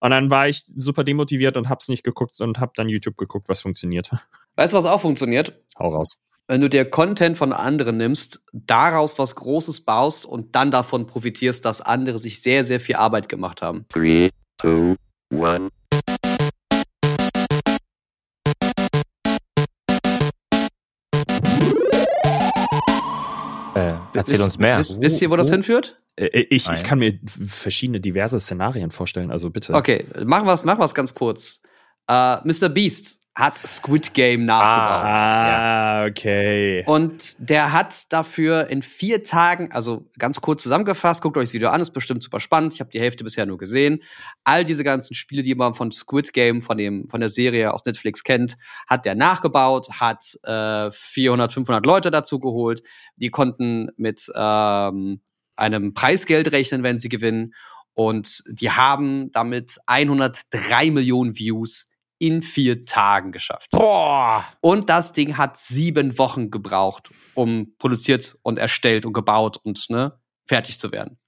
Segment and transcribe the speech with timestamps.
[0.00, 3.48] Und dann war ich super demotiviert und hab's nicht geguckt und hab dann YouTube geguckt,
[3.48, 4.10] was funktioniert.
[4.56, 5.60] Weißt du, was auch funktioniert?
[5.78, 6.20] Hau raus.
[6.48, 11.64] Wenn du dir Content von anderen nimmst, daraus was Großes baust und dann davon profitierst,
[11.64, 13.84] dass andere sich sehr, sehr viel Arbeit gemacht haben.
[13.88, 14.94] Three, two,
[15.32, 15.70] one.
[24.16, 24.78] Erzähl uns mehr.
[24.78, 25.52] Wisst, wisst ihr, wo das Oh.
[25.52, 25.96] hinführt?
[26.16, 26.76] Äh, Ich, Nein.
[26.76, 29.74] ich kann mir verschiedene diverse Szenarien vorstellen, also bitte.
[29.74, 31.60] Okay, machen wir es machen wir's ganz kurz.
[32.08, 32.68] Äh, Mr.
[32.68, 35.04] Beast hat Squid Game nachgebaut.
[35.04, 36.82] Ah, okay.
[36.86, 41.68] Und der hat dafür in vier Tagen, also ganz kurz zusammengefasst, guckt euch das Video
[41.68, 42.72] an, ist bestimmt super spannend.
[42.72, 44.02] Ich habe die Hälfte bisher nur gesehen.
[44.44, 47.84] All diese ganzen Spiele, die man von Squid Game, von, dem, von der Serie aus
[47.84, 48.56] Netflix kennt,
[48.88, 52.82] hat der nachgebaut, hat äh, 400, 500 Leute dazu geholt.
[53.16, 55.20] Die konnten mit ähm,
[55.56, 57.52] einem Preisgeld rechnen, wenn sie gewinnen.
[57.92, 63.70] Und die haben damit 103 Millionen Views in vier Tagen geschafft.
[63.72, 64.44] Boah!
[64.60, 70.18] Und das Ding hat sieben Wochen gebraucht, um produziert und erstellt und gebaut und ne,
[70.46, 71.18] fertig zu werden.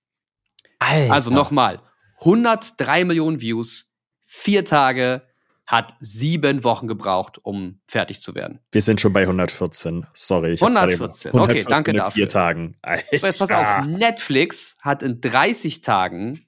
[0.79, 1.13] Alter.
[1.13, 1.81] Also nochmal,
[2.21, 5.23] 103 Millionen Views, vier Tage,
[5.67, 8.61] hat sieben Wochen gebraucht, um fertig zu werden.
[8.73, 10.07] Wir sind schon bei 114.
[10.15, 10.55] Sorry.
[10.55, 11.31] ich hab gerade 114.
[11.33, 12.11] eben- Okay, danke in dafür.
[12.13, 12.77] vier Tagen.
[12.83, 12.91] So,
[13.27, 13.81] jetzt pass Alter.
[13.81, 16.47] auf, Netflix hat in 30 Tagen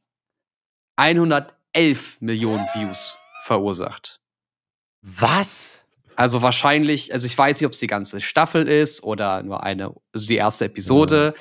[0.97, 4.19] 111 Millionen Views verursacht.
[5.03, 5.84] Was?
[6.17, 9.95] Also wahrscheinlich, also ich weiß nicht, ob es die ganze Staffel ist oder nur eine,
[10.12, 11.34] also die erste Episode.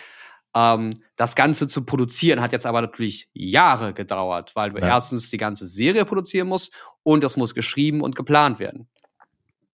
[0.56, 4.88] Ähm, das Ganze zu produzieren hat jetzt aber natürlich Jahre gedauert, weil du Ja.
[4.88, 8.88] erstens die ganze Serie produzieren musst und das muss geschrieben und geplant werden.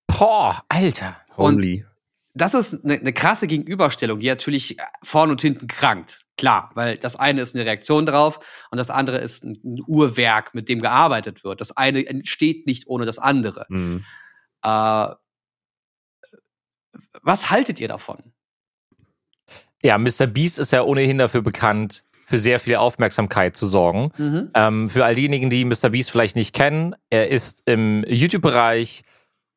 [0.07, 1.17] Boah, Alter.
[1.37, 1.85] Holy.
[2.37, 6.25] Das ist eine ne krasse Gegenüberstellung, die natürlich vorn und hinten krankt.
[6.37, 8.39] Klar, weil das eine ist eine Reaktion drauf
[8.71, 11.61] und das andere ist ein, Uhrwerk, mit dem gearbeitet wird.
[11.61, 13.65] Das eine entsteht nicht ohne das andere.
[13.69, 14.03] Hm.
[14.63, 15.07] Äh,
[17.21, 18.33] was haltet ihr davon?
[19.81, 20.27] Ja, Mr.
[20.27, 24.11] Beast ist ja ohnehin dafür bekannt, für sehr viel Aufmerksamkeit zu sorgen.
[24.53, 25.89] Ähm, für all diejenigen, die Mr.
[25.89, 29.03] Beast vielleicht nicht kennen, er ist im YouTube-Bereich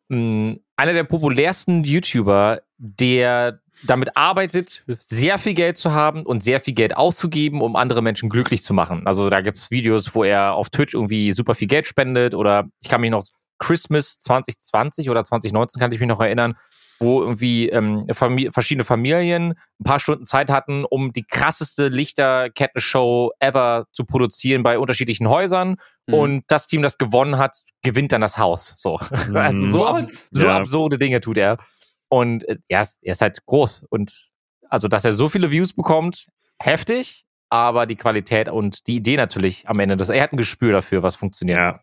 [0.09, 6.59] mh, einer der populärsten YouTuber, der damit arbeitet, sehr viel Geld zu haben und sehr
[6.59, 9.07] viel Geld auszugeben, um andere Menschen glücklich zu machen.
[9.07, 12.65] Also da gibt es Videos, wo er auf Twitch irgendwie super viel Geld spendet oder
[12.81, 13.25] ich kann mich noch
[13.61, 16.55] Christmas 2020 oder 2019 kann ich mich noch erinnern,
[17.01, 23.31] wo irgendwie ähm, Famili verschiedene Familien ein paar Stunden Zeit hatten, um die krasseste Lichterkettenshow
[23.41, 25.77] ever zu produzieren bei unterschiedlichen Häusern.
[26.07, 26.15] Mhm.
[26.15, 28.75] Und das Team, das gewonnen hat, gewinnt dann das Haus.
[28.81, 28.97] So,
[29.35, 29.89] also so, What?
[29.89, 30.57] abs so Ja.
[30.57, 31.59] absurde Dinge tut er.
[32.09, 33.87] Und äh, er, ist, er ist halt groß.
[33.91, 34.31] Und
[34.69, 36.27] also, dass er so viele Views bekommt,
[36.61, 37.25] heftig.
[37.51, 41.03] Aber die Qualität und die Idee natürlich am Ende, dass er hat ein Gespür dafür,
[41.03, 41.57] was funktioniert.
[41.59, 41.81] Ja.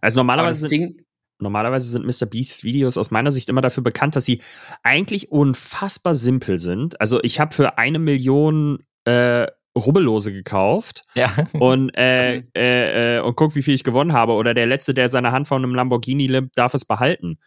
[0.00, 1.04] Also normalerweise das sind, Ding,
[1.38, 2.26] normalerweise sind Mr.
[2.26, 4.42] Beast Videos aus meiner Sicht immer dafür bekannt, dass sie
[4.82, 7.00] eigentlich unfassbar simpel sind.
[7.00, 9.46] Also ich habe für eine Million äh,
[9.76, 11.30] Rubbellose gekauft Ja.
[11.52, 14.32] und, äh, äh, äh, und guck, wie viel ich gewonnen habe.
[14.32, 17.38] Oder der Letzte, der seine Hand von einem Lamborghini nimmt, darf es behalten.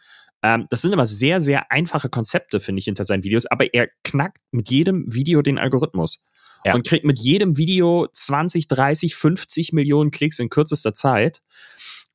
[0.42, 3.46] Ähm, das sind immer sehr, sehr einfache Konzepte, finde ich, hinter seinen Videos.
[3.46, 6.22] Aber er knackt mit jedem Video den Algorithmus.
[6.64, 6.74] Ja.
[6.74, 11.40] Und kriegt mit jedem Video 20, 30, 50 Millionen Klicks in kürzester Zeit.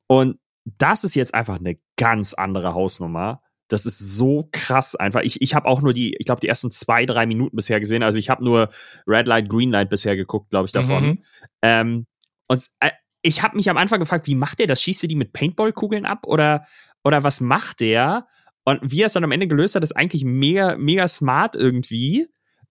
[0.07, 3.41] Und das ist jetzt einfach eine ganz andere Hausnummer.
[3.67, 5.21] Das ist so krass einfach.
[5.21, 8.03] Ich, ich habe auch nur die, ich glaube, die ersten zwei, drei Minuten bisher gesehen.
[8.03, 8.69] Also ich habe nur
[9.07, 11.05] Red Light, Green Light bisher geguckt, glaube ich, davon.
[11.05, 11.23] Mhm.
[11.63, 12.05] Ähm,
[12.47, 12.91] und äh,
[13.23, 14.83] ich habe mich am Anfang gefragt, wie macht der das?
[14.83, 16.67] Schießt er die mit Paintball-Kugeln ab oder,
[17.05, 18.27] oder was macht der?
[18.65, 22.27] Und wie er es dann am Ende gelöst hat, ist eigentlich mega, mega smart irgendwie.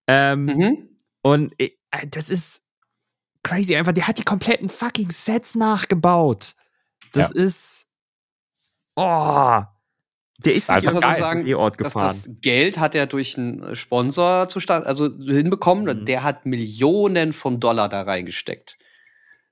[0.09, 0.89] Ähm, mhm.
[1.23, 1.71] Und äh,
[2.11, 2.69] das ist
[3.45, 3.93] crazy einfach.
[3.93, 6.55] Der hat die kompletten fucking Sets nachgebaut.
[7.13, 7.93] Das ist.
[8.97, 9.63] Oh.
[10.45, 11.15] Der ist nicht Einfach einfach geil.
[11.15, 12.09] so sagen, das, gefahren.
[12.09, 16.01] das Geld hat er durch einen Sponsor zustand, also hinbekommen.
[16.01, 16.07] Mhm.
[16.07, 18.79] Der hat Millionen von Dollar da reingesteckt.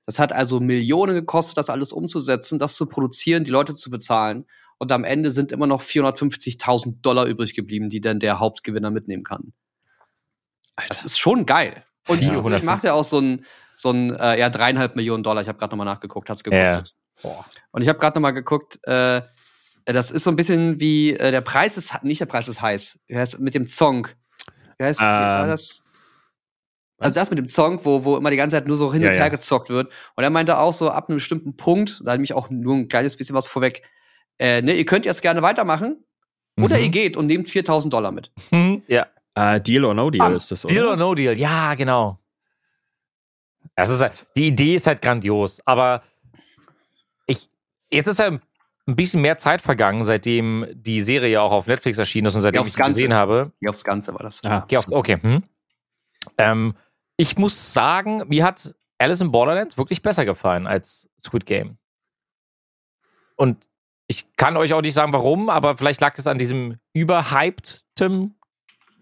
[0.05, 4.45] Das hat also Millionen gekostet, das alles umzusetzen, das zu produzieren, die Leute zu bezahlen.
[4.83, 9.23] Und am Ende sind immer noch 450.000 Dollar übrig geblieben, die dann der Hauptgewinner mitnehmen
[9.23, 9.53] kann.
[10.89, 11.85] Das ist schon geil.
[12.07, 12.33] Und Ja.
[12.33, 12.33] ich
[12.83, 13.45] ja auch so ein,
[13.75, 15.41] so ein äh, ja, dreieinhalb Millionen Dollar.
[15.41, 16.95] Ich habe gerade nochmal nachgeguckt, hat's gekostet.
[17.71, 19.21] Und ich habe gerade nochmal geguckt, äh,
[19.85, 22.99] das ist so ein bisschen wie äh, der Preis ist nicht der Preis ist heiß.
[23.07, 24.07] Wie heißt mit dem Song?
[24.77, 25.83] Wie heißt wie war Ähm, das?
[26.97, 29.07] Also das mit dem Song, wo, wo immer die ganze Zeit nur so hin Ja,
[29.09, 29.29] und her ja.
[29.29, 29.91] gezockt wird.
[30.15, 32.87] Und er meinte auch so ab einem bestimmten Punkt, da hat mich auch nur ein
[32.87, 33.83] kleines bisschen was vorweg,
[34.39, 36.03] äh, ne, ihr könnt jetzt gerne weitermachen
[36.57, 36.83] oder Mhm.
[36.83, 38.31] ihr geht und nehmt 4000 Dollar mit.
[38.51, 38.83] Mhm.
[38.87, 39.07] Ja.
[39.35, 40.35] Äh, Deal or No Deal Bam.
[40.35, 40.73] ist das, oder?
[40.73, 42.19] Deal or No Deal, ja, genau.
[43.75, 46.03] Das ist halt, die Idee ist halt grandios, aber
[47.25, 47.49] ich,
[47.91, 52.27] jetzt ist ja ein bisschen mehr Zeit vergangen, seitdem die Serie auch auf Netflix erschienen
[52.27, 53.51] ist und seitdem Ja, ich sie gesehen habe.
[53.59, 54.41] Hier aufs Ganze war das.
[54.43, 54.63] Ja.
[54.63, 55.17] Okay, auf, okay.
[55.21, 55.43] Hm.
[56.37, 56.75] Ähm,
[57.17, 61.77] ich muss sagen, mir hat Alice in Borderlands wirklich besser gefallen als Squid Game.
[63.35, 63.67] Und
[64.13, 68.35] ich kann euch auch nicht sagen, warum, aber vielleicht lag es an diesem überhyped-Tim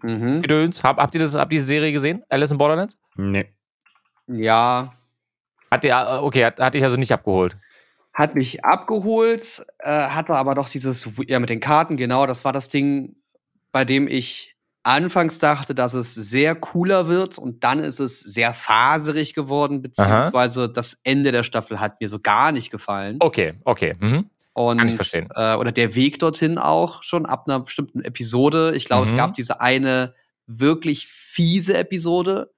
[0.04, 0.42] Mhm.
[0.42, 0.82] Gedöns.
[0.82, 2.24] Hab, habt ihr das, habt ihr die Serie gesehen?
[2.28, 2.98] Alice in Borderlands?
[3.16, 3.46] Nee.
[4.26, 4.94] Ja,
[5.70, 7.56] Hat der, okay, hat, hat dich also nicht abgeholt.
[8.12, 12.52] hat mich abgeholt, äh, hatte aber doch dieses, ja, mit den Karten, genau, das war
[12.52, 13.14] das Ding,
[13.70, 18.52] bei dem ich anfangs dachte, dass es sehr cooler wird und dann ist es sehr
[18.54, 23.18] faserig geworden, beziehungsweise das Ende der Staffel hat mir so gar nicht gefallen.
[23.20, 23.94] Okay, okay.
[24.00, 24.28] Mhm.
[24.54, 25.28] Und, Kann ich verstehen.
[25.34, 28.72] Äh, oder der Weg dorthin auch schon ab einer bestimmten Episode.
[28.74, 29.16] Ich glaube, es Mhm.
[29.16, 30.14] gab diese eine
[30.46, 32.52] wirklich fiese Episode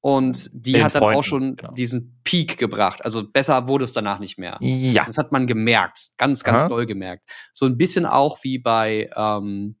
[0.00, 1.72] und die Den hat dann Freunden, auch schon genau.
[1.72, 3.04] diesen Peak gebracht.
[3.04, 4.56] Also besser wurde es danach nicht mehr.
[4.60, 5.04] Ja.
[5.04, 6.68] Das hat man gemerkt, ganz, ganz Aha.
[6.68, 7.24] doll gemerkt.
[7.52, 9.76] So ein bisschen auch wie bei ähm,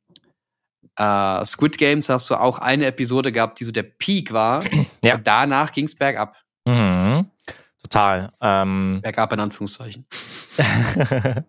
[0.96, 4.64] äh, Squid Games hast du auch eine Episode gehabt, die so der Peak war.
[5.04, 5.16] Ja.
[5.16, 6.36] Und danach ging es bergab.
[6.64, 7.28] Mhm.
[7.82, 8.32] Total.
[8.40, 10.06] Ähm, Bergab in Anführungszeichen.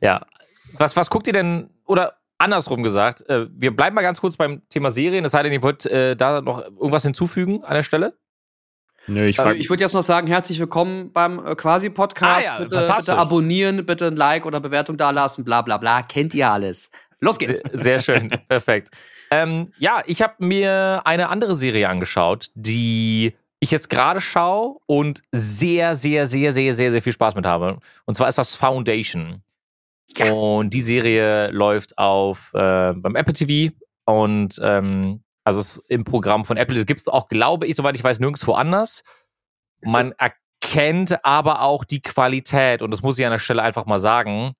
[0.00, 0.26] ja.
[0.74, 4.62] Was, was guckt ihr denn, oder andersrum gesagt, äh, wir bleiben mal ganz kurz beim
[4.70, 8.14] Thema Serien, es sei denn, ihr wollt äh, da noch irgendwas hinzufügen an der Stelle?
[9.06, 12.50] Nö, ich Also ich würde jetzt noch sagen, herzlich willkommen beim äh, Quasi-Podcast.
[12.50, 16.02] Ah ja, bitte, bitte abonnieren, bitte ein Like oder Bewertung dalassen, bla bla bla.
[16.02, 16.90] Kennt ihr alles.
[17.20, 17.60] Los geht's.
[17.60, 18.90] Sehr, sehr schön, perfekt.
[19.30, 25.22] Ähm, ja, ich habe mir eine andere Serie angeschaut, die ich jetzt gerade schaue und
[25.32, 27.78] sehr, sehr, sehr, sehr, sehr, sehr viel Spaß mit habe.
[28.06, 29.42] Und zwar ist das Foundation.
[30.16, 30.32] Ja.
[30.32, 33.74] Und die Serie läuft auf äh, beim Apple TV
[34.06, 36.74] und ähm, also ist im Programm von Apple.
[36.76, 39.04] Das gibt es auch, glaube ich, soweit ich weiß, nirgendwo anders.
[39.82, 43.98] Man erkennt aber auch die Qualität, und das muss ich an der Stelle einfach mal
[43.98, 44.54] sagen,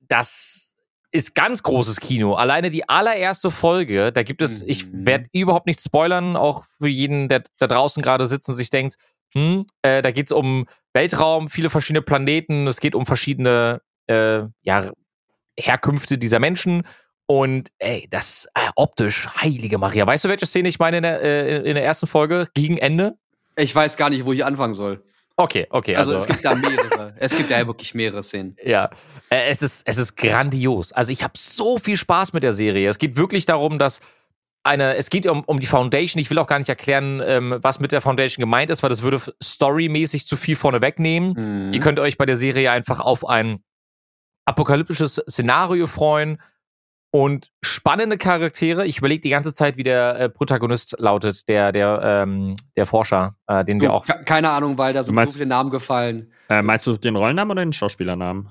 [0.00, 0.69] das
[1.12, 2.34] ist ganz großes Kino.
[2.34, 5.06] Alleine die allererste Folge, da gibt es, ich Mhm.
[5.06, 8.96] werde überhaupt nicht spoilern, auch für jeden, der da draußen gerade sitzt und sich denkt,
[9.34, 14.42] hm, äh, da geht es um Weltraum, viele verschiedene Planeten, es geht um verschiedene äh,
[14.62, 14.90] ja,
[15.58, 16.82] Herkünfte dieser Menschen.
[17.26, 20.04] Und ey, das äh, optisch, heilige Maria.
[20.06, 23.16] Weißt du, welche Szene ich meine in der, äh, in der ersten Folge gegen Ende?
[23.56, 25.04] Ich weiß gar nicht, wo ich anfangen soll.
[25.40, 25.96] Okay, okay.
[25.96, 27.14] Also, Also, es gibt da mehrere.
[27.16, 28.56] es gibt ja wirklich mehrere Szenen.
[28.64, 28.90] Ja,
[29.30, 30.92] es ist, es ist grandios.
[30.92, 32.88] Also ich habe so viel Spaß mit der Serie.
[32.88, 34.00] Es geht wirklich darum, dass
[34.62, 36.20] eine, es geht um, um die Foundation.
[36.20, 39.02] Ich will auch gar nicht erklären, ähm, was mit der Foundation gemeint ist, weil das
[39.02, 41.32] würde storymäßig zu viel vorne wegnehmen.
[41.68, 41.72] Mhm.
[41.72, 43.62] Ihr könnt euch bei der Serie einfach auf ein
[44.44, 46.38] apokalyptisches Szenario freuen
[47.12, 48.86] und spannende Charaktere.
[48.86, 53.36] Ich überlege die ganze Zeit, wie der äh, Protagonist lautet, der, der, ähm, der Forscher,
[53.46, 54.06] äh, den wir Du, auch.
[54.06, 56.32] ke- keine Ahnung, weil da sind meinst- so viele Namen gefallen.
[56.48, 58.48] äh, meinst du den Rollennamen oder den Schauspielernamen?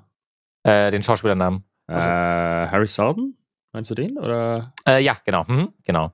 [0.63, 1.63] Äh, den Schauspielernamen.
[1.88, 3.35] Also- Äh, Harry Seldon?
[3.71, 4.17] Meinst du den?
[4.17, 4.73] Oder?
[4.88, 5.45] Äh, ja, genau.
[5.47, 6.12] Mhm, genau.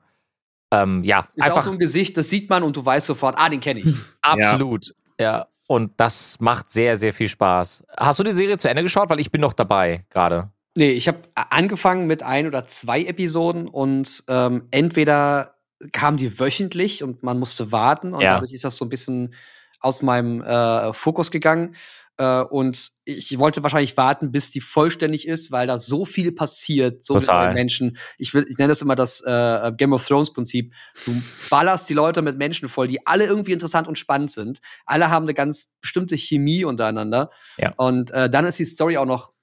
[0.71, 3.35] Ähm, ja, Ist auch einfach so ein Gesicht, das sieht man und du weißt sofort,
[3.37, 3.95] ah, den kenne ich.
[4.21, 4.93] absolut.
[5.19, 5.47] Ja.
[5.67, 7.85] Und das macht sehr, sehr viel Spaß.
[7.97, 9.09] Hast du die Serie zu Ende geschaut?
[9.09, 10.51] Weil ich bin noch dabei gerade.
[10.77, 15.55] Nee, ich habe angefangen mit ein oder zwei Episoden und ähm, entweder
[15.93, 18.33] kamen die wöchentlich und man musste warten und Ja.
[18.35, 19.33] dadurch ist das so ein bisschen
[19.79, 21.75] aus meinem äh, Fokus gegangen.
[22.17, 27.03] Äh, und ich wollte wahrscheinlich warten, bis die vollständig ist, weil da so viel passiert,
[27.05, 27.43] so Total.
[27.47, 27.97] viele Menschen.
[28.17, 30.73] Ich, will, ich nenne das immer das äh, Game of Thrones Prinzip.
[31.05, 34.59] Du ballerst die Leute mit Menschen voll, die alle irgendwie interessant und spannend sind.
[34.85, 37.31] Alle haben eine ganz bestimmte Chemie untereinander.
[37.57, 37.73] Ja.
[37.75, 39.34] Und äh, dann ist die Story auch noch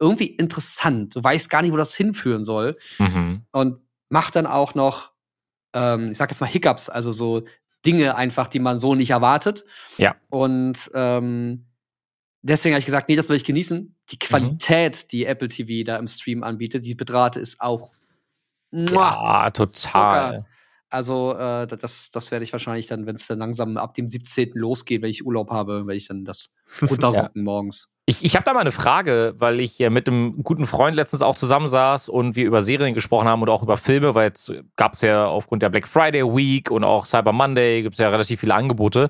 [0.00, 1.14] irgendwie interessant.
[1.14, 2.76] Du weißt gar nicht, wo das hinführen soll.
[2.98, 3.42] Mhm.
[3.52, 3.78] Und
[4.08, 5.12] macht dann auch noch,
[5.74, 7.44] ähm, ich sag jetzt mal Hiccups, also so
[7.86, 9.64] Dinge einfach, die man so nicht erwartet.
[9.98, 10.16] Ja.
[10.30, 11.66] Und ähm,
[12.42, 13.94] deswegen habe ich gesagt, nee, das will ich genießen.
[14.10, 14.18] Die Mhm.
[14.18, 17.92] Qualität, die Apple TV da im Stream anbietet, die Bedrate ist auch.
[18.72, 19.44] Muah.
[19.44, 19.72] Ja, total.
[19.72, 20.46] Zucker.
[20.92, 24.52] Also äh, das, das werde ich wahrscheinlich dann, wenn es dann langsam ab dem 17.
[24.54, 27.96] losgeht, wenn ich Urlaub habe, werde ich dann das runterrocken morgens.
[28.10, 31.22] Ich, ich habe da mal eine Frage, weil ich äh, mit einem guten Freund letztens
[31.22, 34.94] auch zusammensaß und wir über Serien gesprochen haben und auch über Filme, weil jetzt gab
[34.94, 38.40] es ja aufgrund der Black Friday Week und auch Cyber Monday gibt es ja relativ
[38.40, 39.08] viele Angebote.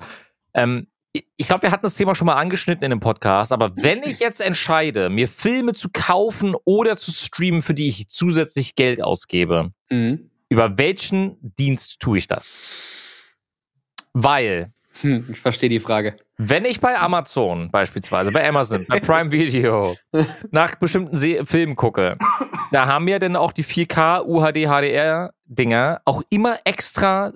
[0.53, 3.71] Ähm, ich- ich glaube, wir hatten das Thema schon mal angeschnitten in dem Podcast, aber
[3.75, 8.75] wenn ich jetzt entscheide, mir Filme zu kaufen oder zu streamen, für die ich zusätzlich
[8.75, 10.29] Geld ausgebe, Mhm.
[10.47, 12.59] über welchen Dienst tue ich das?
[14.13, 16.17] Weil Hm, ich verstehe die Frage.
[16.37, 19.95] wenn ich bei Amazon beispielsweise, bei Amazon, bei Prime Video
[20.51, 22.17] nach bestimmten Se Filmen gucke,
[22.71, 27.33] da haben ja dann auch die 4K UHD HDR Dinger auch immer extra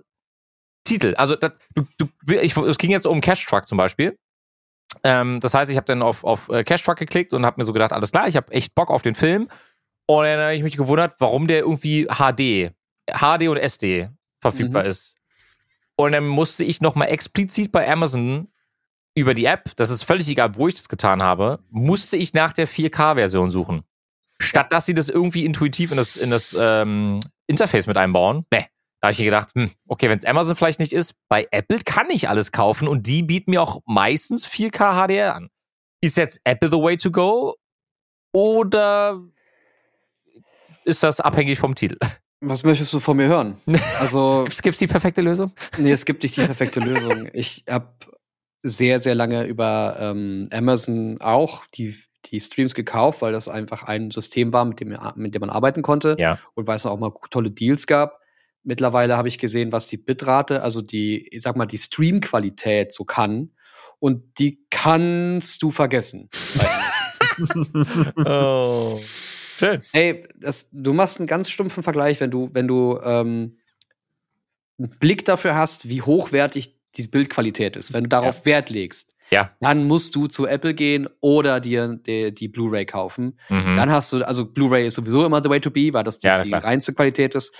[0.84, 1.14] Titel.
[1.18, 4.18] Also das, du, du, ich, es ging jetzt um Cash Truck zum Beispiel.
[5.04, 7.66] Ähm, das heißt, ich habe dann auf, auf äh, Cash Truck geklickt und habe mir
[7.66, 9.50] so gedacht, alles klar, ich habe echt Bock auf den Film.
[10.08, 12.72] Und dann habe ich mich gewundert, warum der irgendwie HD,
[13.12, 14.10] HD und SD
[14.42, 14.90] verfügbar Mhm.
[14.90, 15.16] ist.
[15.98, 18.50] Und dann musste ich nochmal explizit bei Amazon
[19.16, 22.52] über die App, das ist völlig egal, wo ich das getan habe, musste ich nach
[22.52, 23.84] der 4K-Version suchen.
[24.42, 28.46] Statt dass sie das irgendwie intuitiv in das, in das ähm, Interface mit einbauen.
[28.52, 28.66] Ne.
[29.00, 31.80] Da habe ich mir gedacht, hm, okay, wenn es Amazon vielleicht nicht ist, bei Apple
[31.86, 35.50] kann ich alles kaufen und die bieten mir auch meistens 4K HDR an.
[36.02, 37.56] Ist jetzt Apple the way to go
[38.34, 39.22] oder
[40.84, 41.98] ist das abhängig vom Titel?
[42.48, 43.58] Was möchtest du von mir hören?
[44.00, 45.52] Also, Gibt es die perfekte Lösung?
[45.78, 47.28] nee, es gibt nicht die perfekte Lösung.
[47.34, 47.90] Ich habe
[48.64, 54.12] sehr, sehr lange über ähm, Amazon auch die, die Streams gekauft, weil das einfach ein
[54.12, 56.40] System war, mit dem, mit dem man arbeiten konnte Ja.
[56.56, 58.20] und weil es auch mal tolle Deals gab.
[58.64, 63.04] Mittlerweile habe ich gesehen, was die Bitrate, also die, ich sag mal, die Streamqualität so
[63.06, 63.52] kann.
[64.00, 66.30] Und die kannst du vergessen.
[68.26, 69.00] Oh.
[69.58, 69.82] Schön.
[69.94, 73.58] Ey, das, du machst einen ganz stumpfen Vergleich, wenn du, wenn du ähm,
[74.78, 77.94] einen Blick dafür hast, wie hochwertig die Bildqualität ist.
[77.94, 79.52] Wenn du darauf Wert legst, Ja.
[79.60, 83.40] dann musst du zu Apple gehen oder dir die, die Blu-ray kaufen.
[83.50, 83.76] Mhm.
[83.76, 86.28] Dann hast du, also Blu-ray ist sowieso immer the way to be, weil das die,
[86.28, 87.56] Ja, die reinste Qualität ist.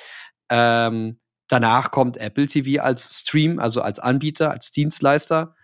[0.50, 5.56] Ähm, danach kommt Apple TV als Stream, also als Anbieter, als Dienstleister.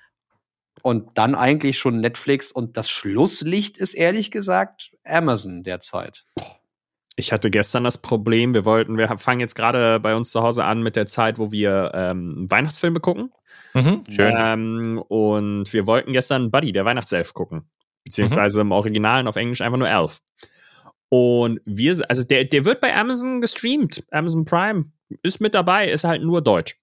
[0.83, 2.51] Und dann eigentlich schon Netflix.
[2.51, 6.25] Und das Schlusslicht ist ehrlich gesagt Amazon derzeit.
[7.15, 10.63] Ich hatte gestern das Problem, wir wollten, wir fangen jetzt gerade bei uns zu Hause
[10.63, 13.31] an mit der Zeit, wo wir ähm, Weihnachtsfilme gucken.
[13.73, 14.03] Mhm.
[14.09, 14.33] Schön.
[14.35, 17.69] Ähm, und wir wollten gestern Buddy, der Weihnachtself, gucken.
[18.03, 20.21] Beziehungsweise im Originalen auf Englisch einfach nur Elf.
[21.09, 24.03] Und wir, also der, der wird bei Amazon gestreamt.
[24.11, 24.85] Amazon Prime
[25.21, 26.77] ist mit dabei, ist halt nur Deutsch.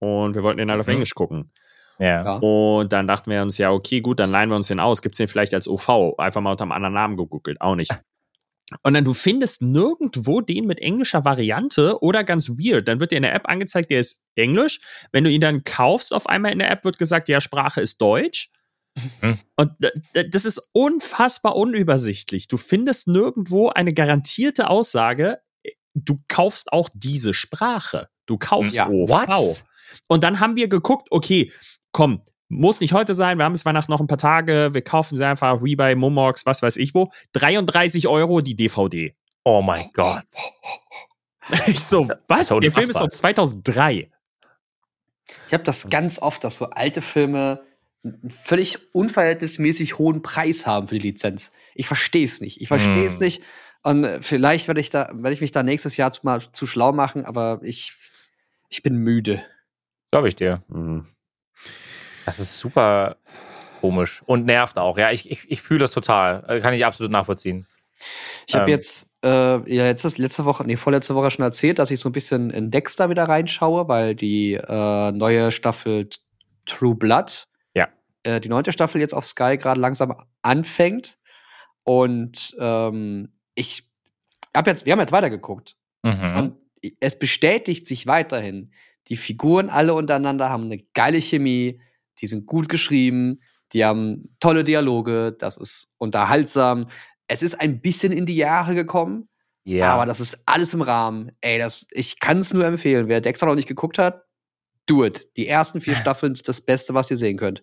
[0.00, 0.94] Und wir wollten den halt auf Mhm.
[0.94, 1.52] Englisch gucken.
[2.00, 2.24] Ja.
[2.24, 2.36] Ja.
[2.36, 5.02] Und dann dachten wir uns, ja, okay, gut, dann leihen wir uns den aus.
[5.02, 6.18] Gibt's den vielleicht als OV?
[6.18, 7.60] Einfach mal unter einem anderen Namen gegoogelt.
[7.60, 7.92] Auch nicht.
[8.82, 12.86] Und dann du findest nirgendwo den mit englischer Variante oder ganz weird.
[12.86, 14.80] Dann wird dir in der App angezeigt, der ist Englisch.
[15.10, 18.00] Wenn du ihn dann kaufst, auf einmal in der App wird gesagt, ja, Sprache ist
[18.00, 18.50] Deutsch.
[19.22, 19.38] Mhm.
[19.56, 19.72] Und
[20.12, 22.46] das ist unfassbar unübersichtlich.
[22.46, 25.40] Du findest nirgendwo eine garantierte Aussage,
[25.94, 28.08] du kaufst auch diese Sprache.
[28.26, 29.08] Du kaufst Ja, OV.
[29.10, 29.64] what?
[30.06, 31.52] Und dann haben wir geguckt, okay,
[31.92, 35.16] komm, muss nicht heute sein, wir haben bis Weihnachten noch ein paar Tage, wir kaufen
[35.16, 37.10] sie einfach, Rebuy, Momox, was weiß ich wo.
[37.34, 39.14] 33 Euro die DVD.
[39.44, 40.24] Oh mein Gott.
[41.66, 42.46] Ich so, was?
[42.48, 43.00] Der Film ist unfassbar.
[43.02, 44.08] von 2003.
[45.48, 47.62] Ich habe das ganz oft, dass so alte Filme
[48.04, 51.50] einen völlig unverhältnismäßig hohen Preis haben für die Lizenz.
[51.74, 52.60] Ich verstehe es nicht.
[52.60, 53.20] Ich verstehe es Hm.
[53.20, 53.42] nicht.
[53.82, 56.66] Und äh, vielleicht werde ich da, werde ich mich da nächstes Jahr zu, mal zu
[56.68, 57.94] schlau machen, aber ich,
[58.68, 59.42] ich bin müde.
[60.12, 60.62] Glaube ich dir.
[60.68, 61.08] Mhm.
[62.38, 63.16] Das ist super
[63.80, 64.98] komisch und nervt auch.
[64.98, 66.44] Ja, ich, ich, ich fühle das total.
[66.48, 67.66] Äh, Kann ich absolut nachvollziehen.
[68.46, 68.70] Ich habe Ähm.
[68.76, 72.12] jetzt äh, ja letztes, letzte Woche, nee, vorletzte Woche schon erzählt, dass ich so ein
[72.12, 76.08] bisschen in Dexter wieder reinschaue, weil die äh, neue Staffel
[76.66, 77.88] True Blood, Ja.
[78.22, 81.18] äh, die neunte Staffel jetzt auf Sky gerade langsam anfängt.
[81.84, 83.88] Und ähm, ich
[84.56, 85.76] hab jetzt, wir haben jetzt weitergeguckt.
[86.02, 86.36] Mhm.
[86.36, 86.56] Und
[87.00, 88.72] es bestätigt sich weiterhin.
[89.08, 91.80] Die Figuren alle untereinander haben eine geile Chemie,
[92.18, 93.40] die sind gut geschrieben,
[93.72, 96.86] die haben tolle Dialoge, das ist unterhaltsam.
[97.28, 99.28] Es ist ein bisschen in die Jahre gekommen,
[99.64, 99.94] Ja.
[99.94, 101.30] aber das ist alles im Rahmen.
[101.40, 103.08] Ey, das, ich kann es nur empfehlen.
[103.08, 104.24] Wer Dexter noch nicht geguckt hat,
[104.86, 105.28] do it.
[105.36, 107.62] Die ersten vier Staffeln ist das Beste, was ihr sehen könnt.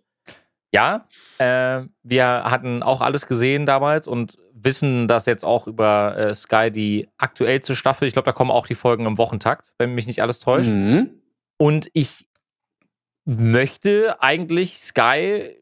[0.73, 6.35] Ja, äh, wir hatten auch alles gesehen damals und wissen, dass jetzt auch über äh,
[6.35, 10.07] Sky die aktuellste Staffel, ich glaube, da kommen auch die Folgen im Wochentakt, wenn mich
[10.07, 10.69] nicht alles täuscht.
[10.69, 11.21] Mhm.
[11.57, 12.27] Und ich
[13.27, 15.55] möchte eigentlich Sky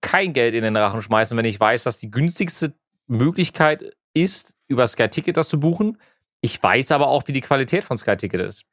[0.00, 2.74] kein Geld in den Rachen schmeißen, wenn ich weiß, dass die günstigste
[3.06, 5.98] Möglichkeit ist, über Sky Ticket das zu buchen.
[6.40, 8.64] Ich weiß aber auch, wie die Qualität von Sky Ticket ist.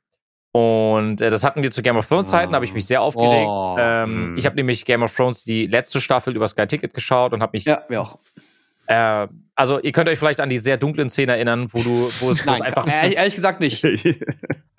[0.52, 3.02] Und äh, das hatten wir zu Game of Thrones Zeiten, da habe ich mich sehr
[3.02, 3.48] aufgeregt.
[3.48, 3.76] Oh.
[3.80, 4.38] ähm, Mm.
[4.38, 7.52] ich habe nämlich Game of Thrones die letzte Staffel über Sky Ticket geschaut und habe
[7.54, 7.66] mich.
[7.66, 8.20] Ja, wir auch.
[8.86, 12.32] Äh, also ihr könnt euch vielleicht an die sehr dunklen Szenen erinnern, wo du, wo
[12.32, 13.84] es, Nein, einfach ehrlich, ehrlich gesagt nicht.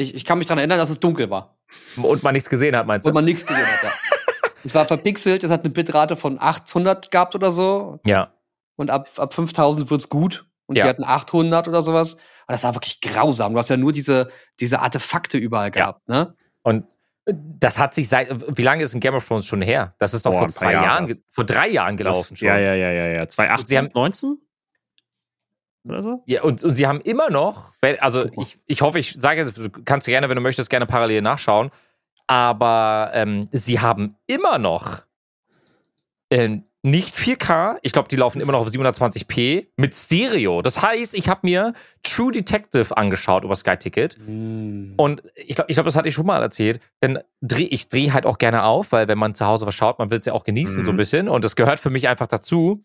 [0.00, 1.56] Ich, ich kann mich daran erinnern, dass es dunkel war.
[1.96, 3.14] und man nichts gesehen hat, meinst Und du?
[3.14, 3.82] man nichts gesehen hat.
[3.84, 3.90] Ja.
[4.62, 7.98] Es war verpixelt, es hat eine Bitrate von 800 gehabt oder so.
[8.04, 8.34] Ja.
[8.76, 10.44] Und ab, ab 5000 wird's gut.
[10.66, 10.84] Und Ja.
[10.84, 12.14] die hatten 800 oder sowas.
[12.14, 13.54] Und das war wirklich grausam.
[13.54, 14.28] Du hast ja nur diese,
[14.60, 16.34] diese Artefakte überall gehabt, ne?
[16.62, 16.84] Und
[17.26, 18.28] das hat sich seit.
[18.58, 19.94] Wie lange ist ein Game of Thrones schon her?
[19.98, 20.84] Das ist doch Boah, vor zwei Jahre.
[21.06, 22.48] Jahren, vor drei Jahren gelaufen Das, schon.
[22.48, 23.28] ja, ja, ja, ja, ja.
[23.28, 24.38] 2018, Sie haben- 19?
[25.84, 26.22] Oder so?
[26.26, 29.70] Ja, und, und sie haben immer noch, also ich, ich hoffe, ich sage jetzt, du
[29.84, 31.70] kannst gerne, wenn du möchtest, gerne parallel nachschauen,
[32.26, 35.02] aber ähm, sie haben immer noch
[36.28, 40.62] äh, nicht 4K, ich glaube, die laufen immer noch auf 720p mit Stereo.
[40.62, 44.16] Das heißt, ich habe mir True Detective angeschaut über Sky Ticket.
[44.26, 44.94] Mm.
[44.96, 46.80] Und ich glaube, ich glaub, das hatte ich schon mal erzählt.
[47.02, 49.98] Denn dreh, ich drehe halt auch gerne auf, weil wenn man zu Hause was schaut,
[49.98, 50.84] man will es ja auch genießen Mhm.
[50.84, 51.28] so ein bisschen.
[51.28, 52.82] Und das gehört für mich einfach dazu.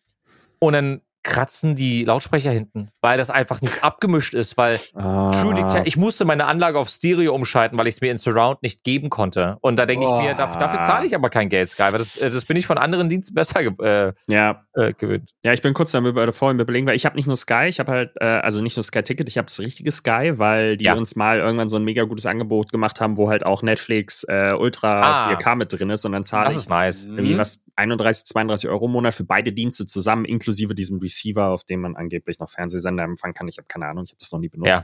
[0.59, 5.31] Und dann kratzen die Lautsprecher hinten, weil das einfach nicht abgemischt ist, weil Ah.
[5.31, 8.61] True Detective, ich musste meine Anlage auf Stereo umschalten, weil ich es mir in Surround
[8.61, 9.57] nicht geben konnte.
[9.61, 12.17] Und da denke ich mir, dafür, dafür zahle ich aber kein Geld, Sky, weil das,
[12.17, 15.31] äh, das bin ich von anderen Diensten besser äh, Ja, äh, gewöhnt.
[15.43, 17.79] Ja, ich bin kurz damit über vorhin überlegen, weil ich habe nicht nur Sky, ich
[17.79, 20.85] habe halt, äh, also nicht nur Sky Ticket, ich habe das richtige Sky, weil die
[20.85, 20.93] Ja.
[20.93, 24.53] uns mal irgendwann so ein mega gutes Angebot gemacht haben, wo halt auch Netflix äh,
[24.57, 25.29] Ultra Ah.
[25.31, 27.05] 4K mit drin ist und dann zahle ich nice.
[27.05, 27.37] irgendwie Mhm.
[27.39, 31.81] was 31, 32 Euro im Monat für beide Dienste zusammen, inklusive diesem Receiver, auf dem
[31.81, 33.47] man angeblich noch Fernsehsender empfangen kann.
[33.47, 34.83] Ich habe keine Ahnung, ich habe das noch nie benutzt.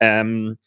[0.00, 0.58] Ähm,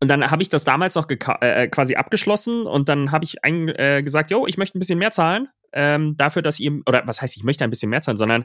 [0.00, 3.42] und dann habe ich das damals noch geka- äh, quasi abgeschlossen und dann habe ich
[3.42, 7.02] ein, äh, gesagt, jo, ich möchte ein bisschen mehr zahlen ähm, dafür, dass ihr, oder
[7.06, 8.44] was heißt, ich möchte ein bisschen mehr zahlen, sondern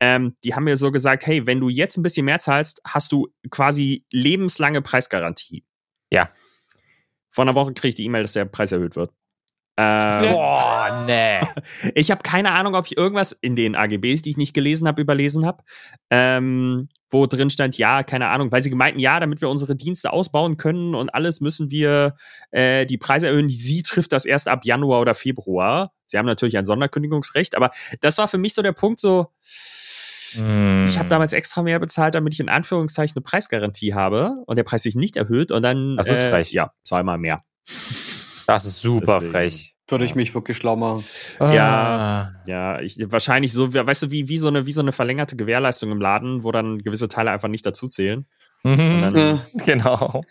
[0.00, 3.12] ähm, die haben mir so gesagt, hey, wenn du jetzt ein bisschen mehr zahlst, hast
[3.12, 5.64] du quasi lebenslange Preisgarantie.
[6.10, 6.30] Ja.
[7.30, 9.12] Vor einer Woche kriege ich die E-Mail, dass der Preis erhöht wird.
[9.80, 11.38] Ähm, Boah, nee.
[11.94, 15.00] ich habe keine Ahnung, ob ich irgendwas in den AGBs, die ich nicht gelesen habe,
[15.00, 15.62] überlesen habe,
[16.10, 20.12] ähm, wo drin stand, ja, keine Ahnung, weil sie gemeinten, ja, damit wir unsere Dienste
[20.12, 22.16] ausbauen können und alles müssen wir
[22.50, 23.48] äh, die Preise erhöhen.
[23.50, 25.92] Sie trifft das erst ab Januar oder Februar.
[26.06, 27.70] Sie haben natürlich ein Sonderkündigungsrecht, aber
[28.00, 29.28] das war für mich so der Punkt, so,
[30.34, 30.84] Hm.
[30.86, 34.64] ich habe damals extra mehr bezahlt, damit ich in Anführungszeichen eine Preisgarantie habe und der
[34.64, 36.52] Preis sich nicht erhöht und dann, Das ist äh, frech.
[36.52, 37.44] ja, zahl mal mehr.
[38.48, 39.32] Das ist super Deswegen.
[39.32, 39.74] frech.
[39.88, 41.04] Würde ich mich wirklich schlau machen.
[41.40, 42.32] Ja.
[42.34, 42.42] Ah.
[42.46, 45.90] Ja, ich, wahrscheinlich so, weißt du, wie, wie, so eine, wie so eine verlängerte Gewährleistung
[45.90, 48.26] im Laden, wo dann gewisse Teile einfach nicht dazu zählen.
[48.64, 49.00] Mhm.
[49.12, 50.22] dann- Genau.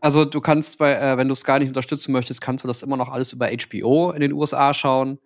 [0.00, 2.96] Also du kannst bei, äh, wenn du Sky nicht unterstützen möchtest, kannst du das immer
[2.96, 5.18] noch alles über HBO in den USA schauen.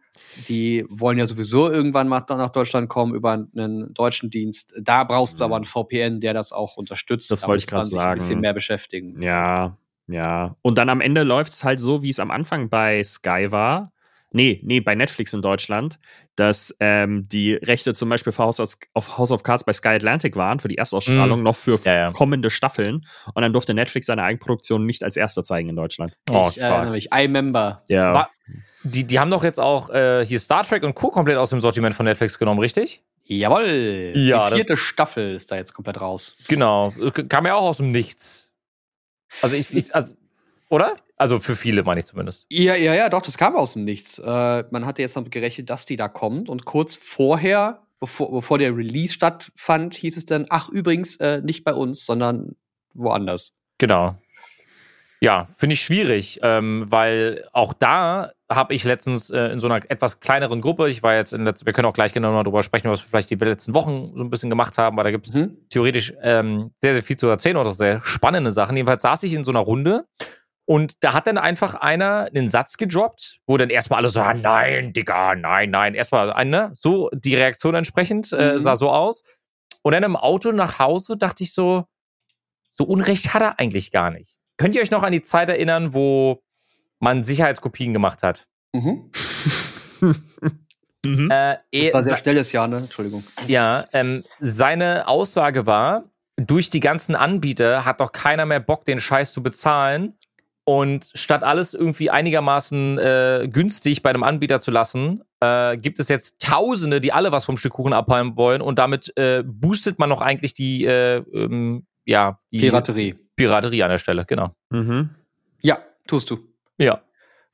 [0.49, 4.75] Die wollen ja sowieso irgendwann mal nach Deutschland kommen über einen deutschen Dienst.
[4.83, 7.31] Da brauchst du aber einen VPN, der das auch unterstützt.
[7.31, 8.15] Das Da wollte ich grad sich Ein sagen.
[8.19, 9.21] bisschen mehr beschäftigen.
[9.23, 10.57] Ja, ja.
[10.63, 13.91] Und dann am Ende läuft es halt so, wie es am Anfang bei Sky war.
[14.37, 16.01] Nee, nee, bei Netflix in Deutschland,
[16.35, 19.91] dass ähm, die Rechte zum Beispiel für House of, auf House of Cards bei Sky
[19.91, 21.81] Atlantic waren, für die Erstausstrahlung, noch für Mm.
[21.85, 22.11] Ja, ja.
[22.13, 23.07] kommende Staffeln.
[23.33, 26.15] Und dann durfte Netflix seine Eigenproduktion nicht als erster zeigen in Deutschland.
[26.31, 26.93] Oh, ich erinnere fuck.
[26.95, 27.09] mich.
[27.13, 27.85] iMember.
[27.87, 28.13] Ja.
[28.13, 28.29] Wa-
[28.83, 31.11] Die, die haben doch jetzt auch äh, hier Star Trek und Co.
[31.11, 33.05] komplett aus dem Sortiment von Netflix genommen, richtig?
[33.27, 34.13] Jawoll.
[34.17, 36.37] Ja, Die vierte Staffel ist da jetzt komplett raus.
[36.49, 36.93] Genau.
[37.29, 38.44] Kam ja auch aus dem Nichts.
[39.43, 40.15] Also ich, ich also,
[40.69, 40.97] oder?
[41.17, 42.47] Also für viele meine ich zumindest.
[42.51, 44.19] Ja, ja, ja, doch, das kam aus dem Nichts.
[44.19, 46.49] Äh, man hatte jetzt damit gerechnet, dass die da kommt.
[46.49, 51.65] Und kurz vorher, bevor, bevor der Release stattfand, hieß es dann, ach, übrigens, äh, nicht
[51.65, 52.57] bei uns, sondern
[52.95, 53.57] woanders.
[53.79, 54.17] Genau.
[55.21, 59.89] Ja, finde ich schwierig, ähm, weil auch da habe ich letztens äh, in so einer
[59.91, 62.63] etwas kleineren Gruppe, ich war jetzt in letz wir können auch gleich genau mal drüber
[62.63, 65.27] sprechen, was wir vielleicht die letzten Wochen so ein bisschen gemacht haben, weil da gibt
[65.29, 65.57] es Mhm.
[65.71, 68.77] theoretisch ähm, sehr, sehr viel zu erzählen und auch sehr spannende Sachen.
[68.77, 70.05] Jedenfalls saß ich in so einer Runde
[70.67, 74.35] und da hat dann einfach einer einen Satz gedroppt, wo dann erstmal alle so, ah,
[74.35, 75.95] nein, Digga, nein, nein.
[75.95, 76.75] Erstmal ein, ne?
[76.77, 78.59] So die Reaktion entsprechend äh, Mhm.
[78.59, 79.23] sah so aus.
[79.83, 81.85] Und dann im Auto nach Hause dachte ich so,
[82.77, 84.39] so Unrecht hat er eigentlich gar nicht.
[84.57, 86.43] Könnt ihr euch noch an die Zeit erinnern, wo
[87.01, 88.47] man Sicherheitskopien gemacht hat?
[88.73, 89.11] Mhm.
[91.07, 91.31] Mhm.
[91.31, 92.79] Äh, Das er- war sehr se- schnelles Jahr, ne?
[92.79, 93.25] Entschuldigung.
[93.47, 96.05] Ja, ähm, seine Aussage war,
[96.37, 100.15] durch die ganzen Anbieter hat doch keiner mehr Bock, den Scheiß zu bezahlen.
[100.67, 106.09] Und statt alles irgendwie einigermaßen äh, günstig bei einem Anbieter zu lassen, äh, gibt es
[106.09, 108.63] jetzt Tausende, die alle was vom Stück Kuchen abhalten wollen.
[108.63, 113.17] Und damit äh, boostet man noch eigentlich die, äh, ähm, ja, die Piraterie.
[113.37, 114.55] Piraterie an der Stelle, genau.
[114.71, 115.11] Mhm.
[115.63, 116.39] Ja, tust du.
[116.79, 117.01] Ja.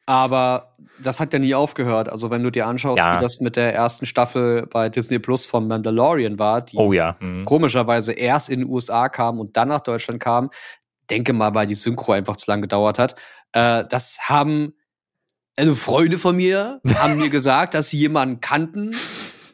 [0.07, 2.09] Aber das hat ja nie aufgehört.
[2.09, 3.17] Also, wenn du dir anschaust, Ja.
[3.19, 7.17] wie das mit der ersten Staffel bei Disney Plus von Mandalorian war, die Oh ja.
[7.21, 7.45] Mhm.
[7.45, 10.51] komischerweise erst in den USA kam und dann nach Deutschland kam,
[11.11, 13.15] denke mal, weil die Synchro einfach zu lang gedauert hat.
[13.53, 14.75] Äh, das haben,
[15.57, 18.91] also Freunde von mir haben mir gesagt, dass sie jemanden kannten,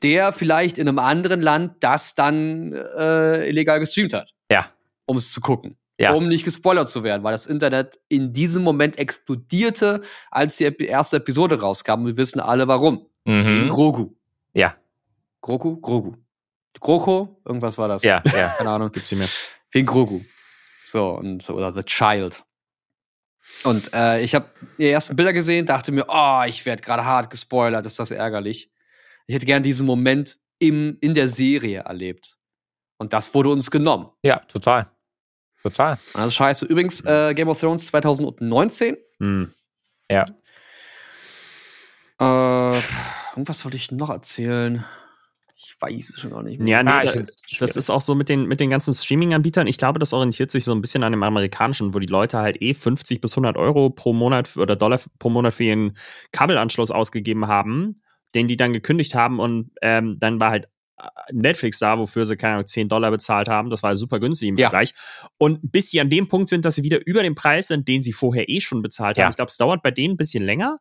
[0.02, 4.66] der vielleicht in einem anderen Land das dann äh, illegal gestreamt hat, Ja.
[5.06, 5.76] um es zu gucken.
[5.98, 6.12] Ja.
[6.12, 11.16] Um nicht gespoilert zu werden, weil das Internet in diesem Moment explodierte, als die erste
[11.16, 12.00] Episode rauskam.
[12.00, 13.06] Und wir wissen alle warum.
[13.24, 13.68] Mhm.
[13.70, 14.14] Grogu.
[14.52, 14.74] Ja.
[15.40, 15.80] Grogu?
[15.80, 16.16] Grogu.
[16.80, 17.40] Groko?
[17.46, 18.02] Irgendwas war das.
[18.02, 18.48] Ja, ja.
[18.58, 18.92] Keine Ahnung.
[18.92, 19.28] Gibt's sie mehr.
[19.70, 20.20] Wegen Grogu.
[20.84, 22.44] So, und oder The Child.
[23.64, 27.30] Und äh, ich habe die ersten Bilder gesehen, dachte mir, oh, ich werde gerade hart
[27.30, 28.70] gespoilert, ist das ärgerlich.
[29.26, 32.38] Ich hätte gern diesen Moment im, in der Serie erlebt.
[32.98, 34.10] Und das wurde uns genommen.
[34.22, 34.90] Ja, total.
[35.62, 35.98] Total.
[36.14, 36.66] Ist scheiße.
[36.66, 38.96] Übrigens, äh, Game of Thrones 2019.
[39.18, 39.52] Hm.
[40.10, 40.24] Ja.
[42.20, 42.76] Äh,
[43.34, 44.84] irgendwas wollte ich noch erzählen.
[45.58, 46.68] Ich weiß es schon gar nicht mehr.
[46.68, 47.22] Ja, nee, Ah, ich da,
[47.60, 49.66] das ist auch so mit den, mit den ganzen Streaming-Anbietern.
[49.66, 52.60] Ich glaube, das orientiert sich so ein bisschen an dem amerikanischen, wo die Leute halt
[52.60, 55.96] eh 50 bis 100 Euro pro Monat oder Dollar pro Monat für ihren
[56.30, 58.02] Kabelanschluss ausgegeben haben,
[58.34, 60.68] den die dann gekündigt haben und ähm, dann war halt
[61.32, 63.70] Netflix da, wofür sie, keine Ahnung, 10 Dollar bezahlt haben.
[63.70, 64.70] Das war super günstig im Ja.
[64.70, 64.94] Vergleich.
[65.38, 68.02] Und bis sie an dem Punkt sind, dass sie wieder über dem Preis sind, den
[68.02, 69.24] sie vorher eh schon bezahlt haben.
[69.24, 69.30] Ja.
[69.30, 70.78] Ich glaube, es dauert bei denen ein bisschen länger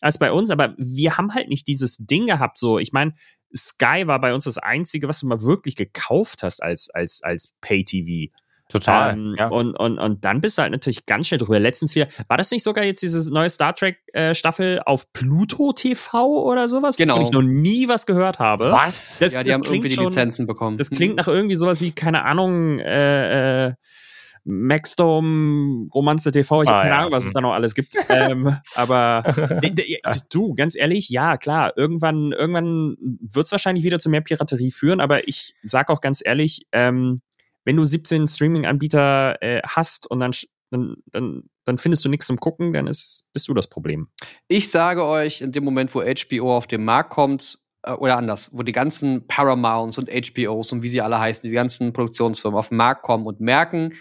[0.00, 3.14] als bei uns, aber wir haben halt nicht dieses Ding gehabt, so, ich meine,
[3.54, 7.56] Sky war bei uns das Einzige, was du mal wirklich gekauft hast als, als, als
[7.60, 8.32] Pay-TV.
[8.68, 9.14] Total.
[9.14, 9.48] Ähm, ja.
[9.48, 11.58] und, und, und dann bist du halt natürlich ganz schnell drüber.
[11.58, 16.68] Letztens wieder, war das nicht sogar jetzt diese neue Star Trek-Staffel auf Pluto TV oder
[16.68, 16.96] sowas?
[16.96, 17.14] Genau.
[17.14, 18.70] Wovon ich noch nie was gehört habe.
[18.70, 19.18] Was?
[19.20, 20.76] Das, ja, die haben irgendwie die schon- Lizenzen bekommen.
[20.76, 23.74] Das klingt nach irgendwie sowas wie, keine Ahnung, äh, äh,
[24.44, 26.98] Maxdome, Romanze TV, ich habe Ah, keine ja.
[27.00, 27.34] Ahnung, was es Hm.
[27.34, 27.94] da noch alles gibt.
[28.08, 29.22] ähm, aber
[30.32, 35.00] du, ganz ehrlich, ja, klar, irgendwann, irgendwann wird es wahrscheinlich wieder zu mehr Piraterie führen,
[35.00, 37.20] aber ich sag auch ganz ehrlich, ähm,
[37.68, 40.32] wenn du 17 Streaming-Anbieter äh, hast und dann,
[40.70, 44.08] dann, dann, dann findest du nichts zum Gucken, dann ist, bist du das Problem.
[44.48, 48.56] Ich sage euch, in dem Moment, wo HBO auf den Markt kommt, äh, oder anders,
[48.56, 52.70] wo die ganzen Paramounts und HBOs und wie sie alle heißen, die ganzen Produktionsfirmen auf
[52.70, 53.92] den Markt kommen und merken,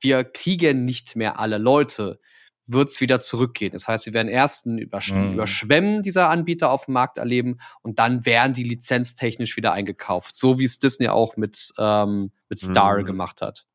[0.00, 2.18] wir kriegen nicht mehr alle Leute,
[2.68, 3.72] wird's wieder zurückgehen.
[3.72, 5.32] Das heißt, wir werden erst ein Übersch Mhm.
[5.34, 10.36] Überschwemmen dieser Anbieter auf dem Markt erleben und dann werden die lizenztechnisch wieder eingekauft.
[10.36, 13.04] So wie es Disney auch mit, ähm, mit Star Mhm.
[13.06, 13.66] gemacht hat.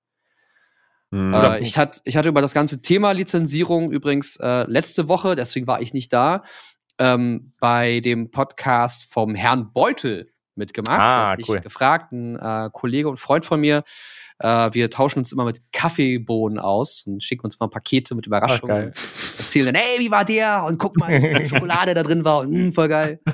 [1.11, 1.33] Hm.
[1.33, 5.67] Äh, ich, hat, ich hatte über das ganze Thema Lizenzierung übrigens äh, letzte Woche, deswegen
[5.67, 6.43] war ich nicht da,
[6.97, 10.99] ähm, bei dem Podcast vom Herrn Beutel mitgemacht.
[10.99, 11.61] Ah, cool.
[11.61, 13.83] gefragt, ein äh, Kollege und Freund von mir.
[14.39, 18.67] Äh, wir tauschen uns immer mit Kaffeebohnen aus und schicken uns mal Pakete mit Überraschungen.
[18.67, 18.93] geil.
[19.37, 20.63] Erzählen dann, ey, wie war der?
[20.65, 22.39] Und guck mal, wie viel Schokolade da drin war.
[22.39, 23.19] Und, mh, voll geil.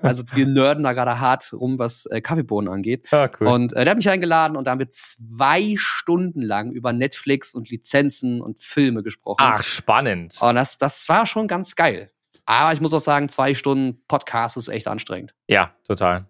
[0.00, 3.06] Also wir nerden da gerade hart rum, was äh, Kaffeebohnen angeht.
[3.10, 3.46] Ah, cool.
[3.46, 7.54] Und äh, der hat mich eingeladen und da haben wir zwei Stunden lang über Netflix
[7.54, 9.38] und Lizenzen und Filme gesprochen.
[9.40, 10.36] Ach, spannend.
[10.42, 12.10] Und das, das war schon ganz geil.
[12.44, 15.34] Aber ich muss auch sagen, zwei Stunden Podcast ist echt anstrengend.
[15.48, 16.26] Ja, total.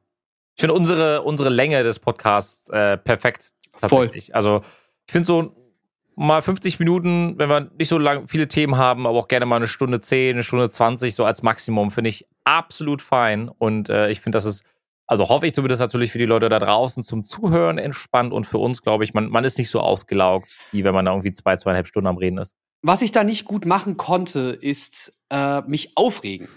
[0.56, 4.34] Ich finde unsere, unsere Länge des Podcasts äh, perfekt tatsächlich.
[4.34, 4.62] Also
[5.06, 5.64] ich finde so
[6.16, 9.56] mal 50 Minuten, wenn wir nicht so lang viele Themen haben, aber auch gerne mal
[9.56, 13.48] eine Stunde 10, eine Stunde 20, so als Maximum, finde ich absolut fein.
[13.48, 14.64] Und äh, ich finde, das ist,
[15.06, 18.58] also hoffe ich zumindest natürlich für die Leute da draußen zum Zuhören entspannt und für
[18.58, 21.56] uns, glaube ich, man, man ist nicht so ausgelaugt, wie wenn man da irgendwie zwei,
[21.56, 22.56] zweieinhalb Stunden am Reden ist.
[22.82, 26.48] Was ich da nicht gut machen konnte, ist äh, mich aufregen.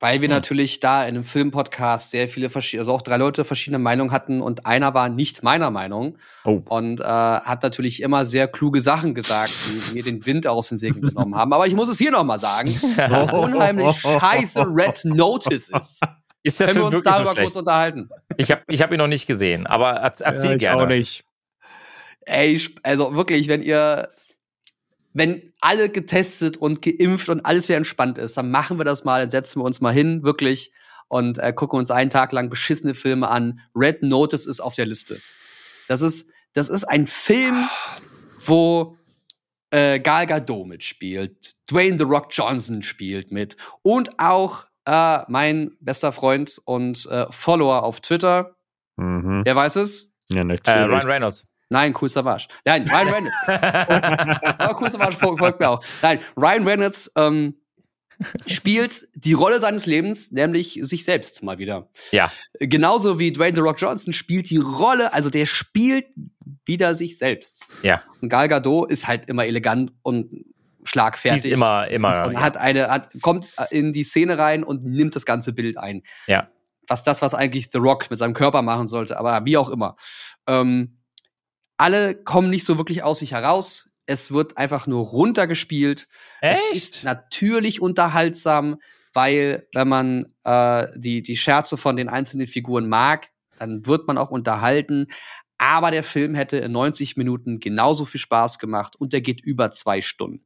[0.00, 0.34] Weil wir Hm.
[0.34, 4.40] natürlich da in einem Filmpodcast sehr viele verschiedene, also auch drei Leute verschiedene Meinungen hatten
[4.42, 6.60] und einer war nicht meiner Meinung Oh.
[6.68, 10.78] und äh, hat natürlich immer sehr kluge Sachen gesagt, die mir den Wind aus den
[10.78, 11.52] Segeln genommen haben.
[11.52, 12.68] Aber ich muss es hier nochmal sagen,
[13.32, 16.02] unheimlich scheiße Red Notice ist.
[16.46, 18.10] Ist der Können wir Film uns wirklich so darüber kurz unterhalten?
[18.36, 20.82] Ich habe ich hab ihn noch nicht gesehen, aber erz- erzähl Ja, ich gerne.
[20.82, 21.24] auch nicht.
[22.26, 24.10] Ey, also wirklich, wenn ihr,
[25.14, 29.20] wenn alle getestet und geimpft und alles wieder entspannt ist, dann machen wir das mal,
[29.20, 30.72] dann setzen wir uns mal hin, wirklich,
[31.08, 33.60] und äh, gucken uns einen Tag lang beschissene Filme an.
[33.74, 35.20] Red Notice ist auf der Liste.
[35.88, 37.68] Das ist, das ist ein Film,
[38.44, 38.98] wo
[39.70, 46.12] äh, Gal Gadot mitspielt, Dwayne The Rock Johnson spielt mit und auch äh, mein bester
[46.12, 48.54] Freund und äh, Follower auf Twitter.
[48.96, 49.42] Mhm.
[49.44, 50.14] Wer weiß es?
[50.28, 50.90] Ja, Äh, natürlich.
[50.90, 51.46] Ryan Reynolds.
[51.74, 52.46] Nein, Cool Savage.
[52.64, 53.36] Nein, Ryan Reynolds.
[54.58, 55.84] Aber Cool Savage fol- folgt mir auch.
[56.02, 57.56] Nein, Ryan Reynolds ähm,
[58.46, 61.88] spielt die Rolle seines Lebens, nämlich sich selbst mal wieder.
[62.12, 62.30] Ja.
[62.60, 66.06] Genauso wie Dwayne The Rock Johnson spielt die Rolle, also der spielt
[66.64, 67.66] wieder sich selbst.
[67.82, 68.02] Ja.
[68.20, 70.44] Und Gal Gadot ist halt immer elegant und Die
[70.84, 71.44] schlagfertig.
[71.44, 72.26] ist immer, immer.
[72.26, 76.02] und hat eine, hat, kommt in die Szene rein und nimmt das ganze Bild ein.
[76.28, 76.48] Ja.
[76.86, 79.96] Was das, was eigentlich The Rock mit seinem Körper machen sollte, aber wie auch immer.
[80.46, 80.98] Ähm,
[81.76, 83.92] alle kommen nicht so wirklich aus sich heraus.
[84.06, 86.08] Es wird einfach nur runtergespielt.
[86.40, 88.76] Es ist natürlich unterhaltsam,
[89.14, 94.18] weil wenn man äh, die, die Scherze von den einzelnen Figuren mag, dann wird man
[94.18, 95.06] auch unterhalten.
[95.56, 99.70] Aber der Film hätte in 90 Minuten genauso viel Spaß gemacht und der geht über
[99.70, 100.44] zwei Stunden.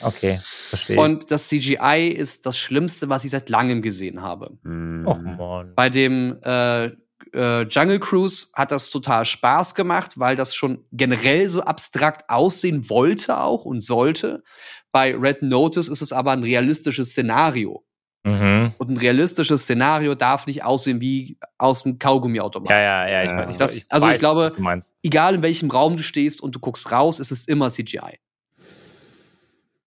[0.00, 0.96] Okay, verstehe.
[0.96, 1.02] ich.
[1.02, 4.58] Und das CGI ist das Schlimmste, was ich seit langem gesehen habe.
[4.62, 5.06] Mhm.
[5.06, 5.74] Och man.
[5.76, 6.90] Bei dem äh,
[7.34, 12.88] äh, Jungle Cruise hat das total Spaß gemacht, weil das schon generell so abstrakt aussehen
[12.90, 14.42] wollte auch und sollte.
[14.90, 17.84] Bei Red Notice ist es aber ein realistisches Szenario.
[18.24, 18.72] Mhm.
[18.78, 22.70] Und ein realistisches Szenario darf nicht aussehen wie aus dem Kaugummiautomat.
[22.70, 23.48] Ja, ja, ja, ich, Ja.
[23.50, 24.94] ich, Das- ich also ich weiß, glaube- was du meinst.
[25.02, 28.18] Egal in welchem Raum du stehst und du guckst raus, ist es immer CGI.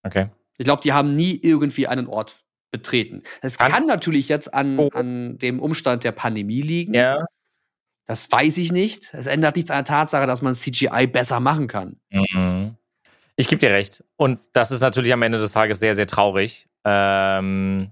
[0.02, 0.28] Okay.
[0.58, 2.36] Ich glaube, die haben nie irgendwie einen Ort
[2.70, 3.22] betreten.
[3.42, 4.90] Das Kann- kann, natürlich jetzt an, Oh.
[4.92, 6.94] an dem Umstand der Pandemie liegen.
[6.94, 7.24] Ja.
[8.06, 9.12] Das weiß ich nicht.
[9.14, 12.00] Es ändert nichts an der Tatsache, dass man CGI besser machen kann.
[12.10, 12.76] Mhm.
[13.36, 14.02] Ich gebe dir recht.
[14.16, 16.68] Und das ist natürlich am Ende des Tages sehr, sehr traurig.
[16.84, 17.90] Ähm,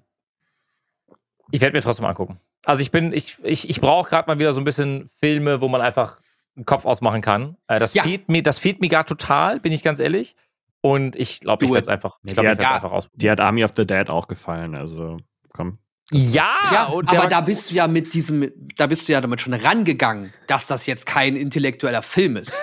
[1.50, 2.38] ich werde mir trotzdem angucken.
[2.64, 5.68] Also ich bin, ich, ich, ich brauche gerade mal wieder so ein bisschen Filme, wo
[5.68, 6.20] man einfach
[6.56, 7.56] einen Kopf ausmachen kann.
[7.66, 8.04] Äh, das, Ja.
[8.04, 10.36] fehlt mir, das fehlt mir gerade total, bin ich ganz ehrlich.
[10.80, 13.08] Und ich glaube, ich werde es einfach, ich ich die werde hat- einfach aus.
[13.14, 15.18] Die hat Army of the Dead auch gefallen, also
[15.52, 15.78] komm.
[16.14, 19.54] Ja, Ja, aber da bist du ja mit diesem, da bist du ja damit schon
[19.54, 22.62] rangegangen, dass das jetzt kein intellektueller Film ist.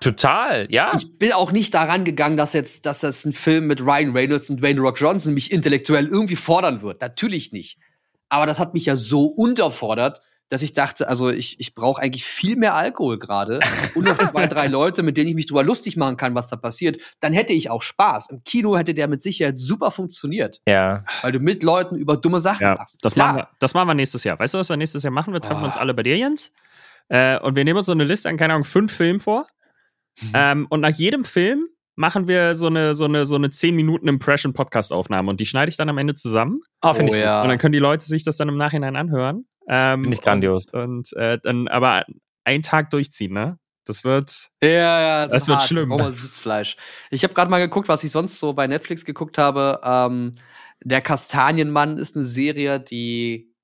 [0.00, 0.92] total, ja.
[0.96, 4.50] Ich bin auch nicht daran gegangen, dass jetzt, dass das ein Film mit Ryan Reynolds
[4.50, 7.00] und Dwayne Rock Johnson mich intellektuell irgendwie fordern wird.
[7.00, 7.78] Natürlich nicht.
[8.28, 12.24] Aber das hat mich ja so unterfordert, dass ich dachte, also ich, ich brauche eigentlich
[12.24, 13.60] viel mehr Alkohol gerade
[13.94, 16.56] und noch zwei, drei Leute, mit denen ich mich drüber lustig machen kann, was da
[16.56, 16.98] passiert.
[17.20, 18.30] Dann hätte ich auch Spaß.
[18.30, 21.04] Im Kino hätte der mit Sicherheit super funktioniert, ja.
[21.22, 22.98] weil du mit Leuten über dumme Sachen Ja, machst.
[23.02, 23.26] das Klar.
[23.28, 24.38] machen, wir, das machen wir nächstes Jahr.
[24.38, 25.32] Weißt du, was wir nächstes Jahr machen?
[25.32, 25.66] Wir treffen Ah.
[25.66, 26.52] uns alle bei dir, Jens.
[27.08, 29.46] Äh, und wir nehmen uns so eine Liste an, keine Ahnung, fünf Filmen vor.
[30.20, 30.30] Mhm.
[30.34, 34.06] Ähm, und nach jedem Film machen wir so eine, so eine, so eine 10 Minuten
[34.06, 36.60] Impression-Podcast-Aufnahme und die schneide ich dann am Ende zusammen.
[36.80, 37.42] Ah, finde Oh ich ja.
[37.42, 39.46] Und dann können die Leute sich das dann im Nachhinein anhören.
[39.68, 40.66] Ähm, Finde ich grandios.
[40.72, 42.04] Und, und äh, dann aber
[42.44, 43.58] einen Tag durchziehen, ne?
[43.86, 44.48] Das wird.
[44.62, 45.68] Ja, ja, Das wird hart.
[45.68, 45.90] schlimm.
[45.92, 46.76] Oh, Sitzfleisch.
[47.10, 49.80] Ich habe gerade mal geguckt, was ich sonst so bei Netflix geguckt habe.
[49.84, 50.34] Ähm,
[50.82, 53.54] der Kastanienmann ist eine Serie, die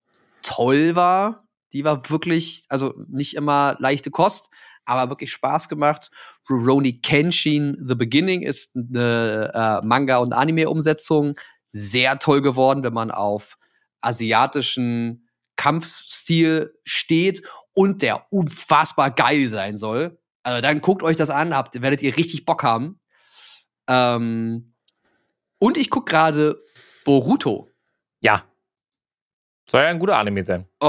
[0.43, 1.45] toll war.
[1.73, 4.51] Die war wirklich, also nicht immer leichte Kost,
[4.85, 6.11] aber wirklich Spaß gemacht.
[6.49, 11.35] Rurouni Kenshin The Beginning ist eine äh, Manga- und Anime-Umsetzung.
[11.71, 13.57] Sehr toll geworden, wenn man auf
[14.01, 17.43] asiatischen Kampfstil steht
[17.75, 20.19] und der unfassbar geil sein soll.
[20.43, 23.01] Also dann guckt euch das an, habt, werdet ihr richtig Bock haben.
[23.89, 24.75] Ähm,
[25.59, 26.63] und ich guck gerade
[27.05, 27.71] Boruto.
[28.21, 28.45] Ja.
[29.69, 30.67] Soll ja ein guter Anime sein.
[30.81, 30.87] Oh,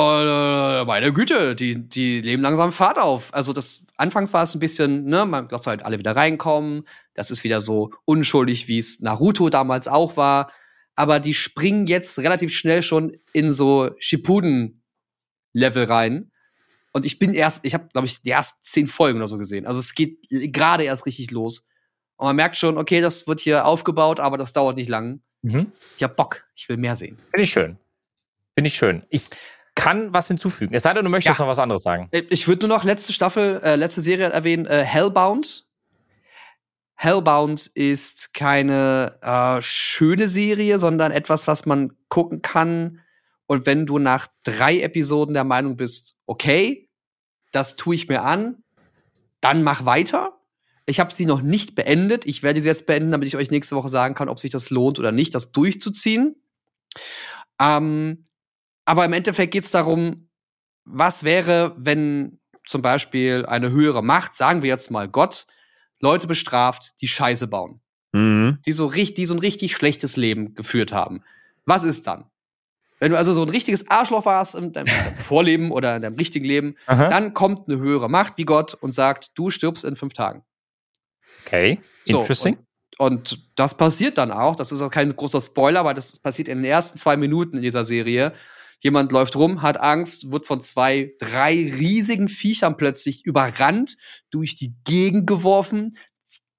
[0.85, 3.33] meine Güte, die, die leben langsam Fahrt auf.
[3.33, 6.87] Also das anfangs war es ein bisschen, ne, man lässt halt alle wieder reinkommen.
[7.13, 10.51] Das ist wieder so unschuldig, wie es Naruto damals auch war.
[10.95, 16.31] Aber die springen jetzt relativ schnell schon in so Shippuden-Level rein.
[16.91, 19.65] Und ich bin erst, ich habe, glaube ich, die ersten zehn Folgen oder so gesehen.
[19.65, 21.67] Also es geht gerade erst richtig los.
[22.17, 25.21] Und man merkt schon, okay, das wird hier aufgebaut, aber das dauert nicht lang.
[25.41, 25.71] Mhm.
[25.97, 27.17] Ich hab Bock, ich will mehr sehen.
[27.31, 27.77] Finde ich schön.
[28.55, 29.05] Finde ich schön.
[29.09, 29.25] Ich
[29.75, 30.73] kann was hinzufügen.
[30.75, 31.45] Es sei denn, du möchtest Ja.
[31.45, 32.07] noch was anderes sagen.
[32.11, 35.65] Ich würde nur noch letzte Staffel, äh, letzte Serie erwähnen, äh, Hellbound.
[36.95, 43.01] Hellbound ist keine äh, schöne Serie, sondern etwas, was man gucken kann.
[43.47, 46.89] Und wenn du nach drei Episoden der Meinung bist, okay,
[47.51, 48.63] das tue ich mir an,
[49.41, 50.39] dann mach weiter.
[50.85, 52.25] Ich habe sie noch nicht beendet.
[52.25, 54.69] Ich werde sie jetzt beenden, damit ich euch nächste Woche sagen kann, ob sich das
[54.69, 56.35] lohnt oder nicht, das durchzuziehen.
[57.59, 58.23] Ähm,
[58.85, 60.29] aber im Endeffekt geht es darum,
[60.85, 65.45] was wäre, wenn zum Beispiel eine höhere Macht, sagen wir jetzt mal Gott,
[65.99, 67.81] Leute bestraft, die Scheiße bauen,
[68.13, 68.59] Mhm.
[68.65, 71.23] die so, richtig, die so ein richtig schlechtes Leben geführt haben.
[71.65, 72.25] Was ist dann?
[72.99, 76.45] Wenn du also so ein richtiges Arschloch warst in deinem Vorleben oder in deinem richtigen
[76.45, 77.09] Leben, Aha.
[77.09, 80.43] dann kommt eine höhere Macht wie Gott und sagt, du stirbst in fünf Tagen.
[81.45, 81.81] Okay.
[82.05, 82.57] So, Interesting.
[82.97, 84.55] Und, und das passiert dann auch.
[84.55, 87.63] Das ist auch kein großer Spoiler, aber das passiert in den ersten zwei Minuten in
[87.63, 88.33] dieser Serie.
[88.83, 93.95] Jemand läuft rum, hat Angst, wird von zwei, drei riesigen Viechern plötzlich überrannt,
[94.29, 95.97] durch die Gegend geworfen,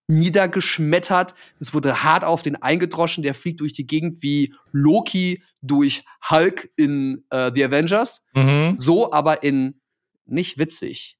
[0.06, 1.34] niedergeschmettert.
[1.60, 3.22] Es wurde hart auf den eingedroschen.
[3.22, 8.24] Der fliegt durch die Gegend wie Loki durch Hulk in äh, The Avengers.
[8.34, 8.76] Mhm.
[8.78, 9.82] So, aber in
[10.24, 11.18] nicht witzig.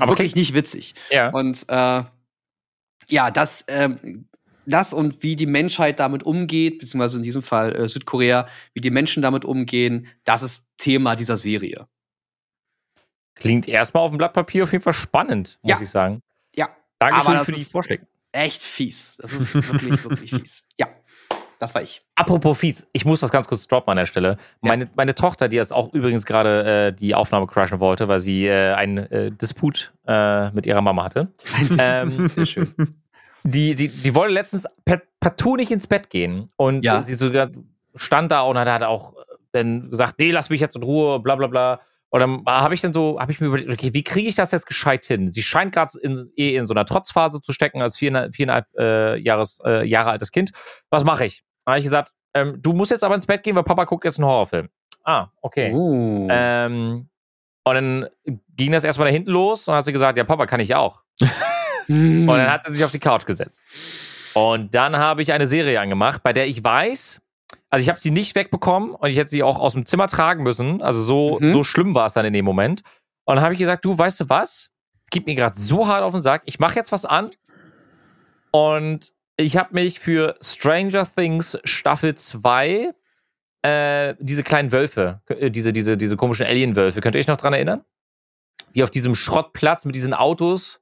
[0.00, 0.96] Aber Wirklich nicht witzig.
[1.10, 1.30] Ja.
[1.30, 2.02] Und äh,
[3.06, 4.28] ja, das, ähm,
[4.66, 8.90] das und wie die Menschheit damit umgeht, beziehungsweise in diesem Fall äh, Südkorea, wie die
[8.90, 11.86] Menschen damit umgehen, das ist Thema dieser Serie.
[13.34, 15.82] Klingt erstmal auf dem Blatt Papier auf jeden Fall spannend, muss Ja.
[15.82, 16.20] ich sagen.
[16.54, 18.06] Ja, Dankeschön für die Vorschläge.
[18.32, 19.16] echt fies.
[19.20, 20.66] Das ist wirklich, wirklich fies.
[20.78, 20.86] Ja,
[21.58, 22.02] das war ich.
[22.14, 24.36] Apropos fies, ich muss das ganz kurz droppen an der Stelle.
[24.60, 28.46] Meine, meine Tochter, die jetzt auch übrigens gerade äh, die Aufnahme crashen wollte, weil sie
[28.46, 31.32] äh, einen äh, Disput äh, mit ihrer Mama hatte.
[31.78, 32.74] Ähm, Sehr schön.
[33.44, 34.66] die, die, die wollte letztens
[35.20, 36.46] partout nicht ins Bett gehen.
[36.56, 37.02] Und Ja.
[37.02, 37.50] sie sogar
[37.94, 39.14] stand da und hat, auch
[39.52, 41.80] dann gesagt, nee, lass mich jetzt in Ruhe, bla bla bla.
[42.08, 44.52] Und dann habe ich dann so, habe ich mir überlegt, okay, wie kriege ich das
[44.52, 45.28] jetzt gescheit hin?
[45.28, 49.16] Sie scheint gerade in, eh in so einer Trotzphase zu stecken als viereinhalb, viereinhalb äh,
[49.18, 50.52] Jahres, äh, Jahre altes Kind.
[50.90, 51.42] Was mache ich?
[51.64, 54.04] Dann habe ich gesagt, ähm, du musst jetzt aber ins Bett gehen, weil Papa guckt
[54.04, 54.68] jetzt einen Horrorfilm.
[55.04, 55.72] Ah, okay.
[55.74, 56.28] Oh.
[56.30, 57.08] Ähm,
[57.64, 58.06] und dann
[58.56, 60.74] ging das erstmal da hinten los und dann hat sie gesagt, ja, Papa kann ich
[60.74, 61.02] auch.
[61.86, 62.28] Hm.
[62.28, 63.62] Und dann hat sie sich auf die Couch gesetzt.
[64.34, 67.20] Und dann habe ich eine Serie angemacht, bei der ich weiß,
[67.70, 70.42] also ich habe sie nicht wegbekommen und ich hätte sie auch aus dem Zimmer tragen
[70.42, 70.82] müssen.
[70.82, 71.52] Also so, Mhm.
[71.52, 72.82] so schlimm war es dann in dem Moment.
[73.24, 74.70] Und dann habe ich gesagt, du, weißt du was?
[75.10, 76.42] Gib mir gerade so hart auf den Sack.
[76.46, 77.30] Ich mache jetzt was an.
[78.50, 82.90] Und ich habe mich für Stranger Things Staffel 2
[83.62, 87.52] äh, diese kleinen Wölfe, äh, diese, diese, diese komischen Alien-Wölfe, könnt ihr euch noch dran
[87.52, 87.84] erinnern?
[88.74, 90.81] Die auf diesem Schrottplatz mit diesen Autos.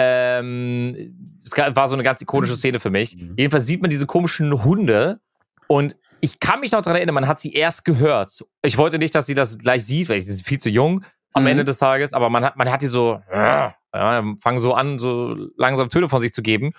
[0.00, 3.16] Ähm, es war so eine ganz ikonische Szene für mich.
[3.16, 3.34] Mhm.
[3.36, 5.18] Jedenfalls sieht man diese komischen Hunde
[5.66, 8.30] und ich kann mich noch dran erinnern, man hat sie erst gehört.
[8.62, 11.42] Ich wollte nicht, dass sie das gleich sieht, weil sie ist viel zu jung am
[11.42, 11.48] Mhm.
[11.48, 15.34] Ende des Tages, aber man hat, man hat die so, ja, fangen so an, so
[15.56, 16.72] langsam Töne von sich zu geben.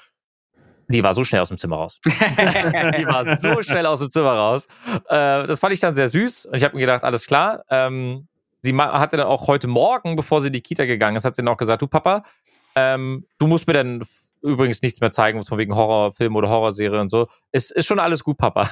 [0.87, 1.99] Die war so schnell aus dem Zimmer raus.
[2.05, 4.67] die war so schnell aus dem Zimmer raus.
[5.07, 7.63] Äh, das fand ich dann sehr süß und ich habe mir gedacht, alles klar.
[7.69, 8.27] Ähm,
[8.61, 11.43] sie hatte dann auch heute Morgen, bevor sie in die Kita gegangen ist, hat sie
[11.43, 12.23] dann auch gesagt, du Papa,
[12.79, 14.01] ähm, du musst mir dann
[14.41, 17.27] übrigens nichts mehr zeigen, von wegen Horrorfilm oder Horrorserie und so.
[17.51, 18.69] Es ist schon alles gut, Papa.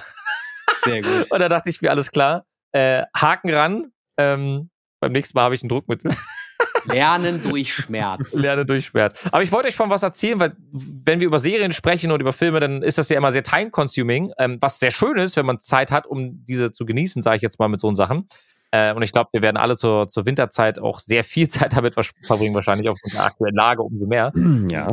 [0.78, 1.28] Sehr gut.
[1.32, 2.46] Und da dachte ich mir, alles klar.
[2.72, 3.92] Äh, Haken ran.
[4.18, 6.14] Ähm, beim nächsten Mal habe ich ein Druckmittel.
[6.86, 8.34] Lernen durch Schmerz.
[8.34, 9.28] Lerne durch Schmerz.
[9.32, 10.56] Aber ich wollte euch von was erzählen, weil
[11.04, 14.32] wenn wir über Serien sprechen und über Filme, dann ist das ja immer sehr time-consuming,
[14.38, 17.42] ähm, was sehr schön ist, wenn man Zeit hat, um diese zu genießen, sage ich
[17.42, 18.28] jetzt mal mit so Sachen.
[18.72, 21.94] Äh, und ich glaube, wir werden alle zur, zur Winterzeit auch sehr viel Zeit damit
[21.94, 24.32] verbringen, wahrscheinlich aufgrund der aktuellen Lage umso mehr.
[24.70, 24.88] Ja.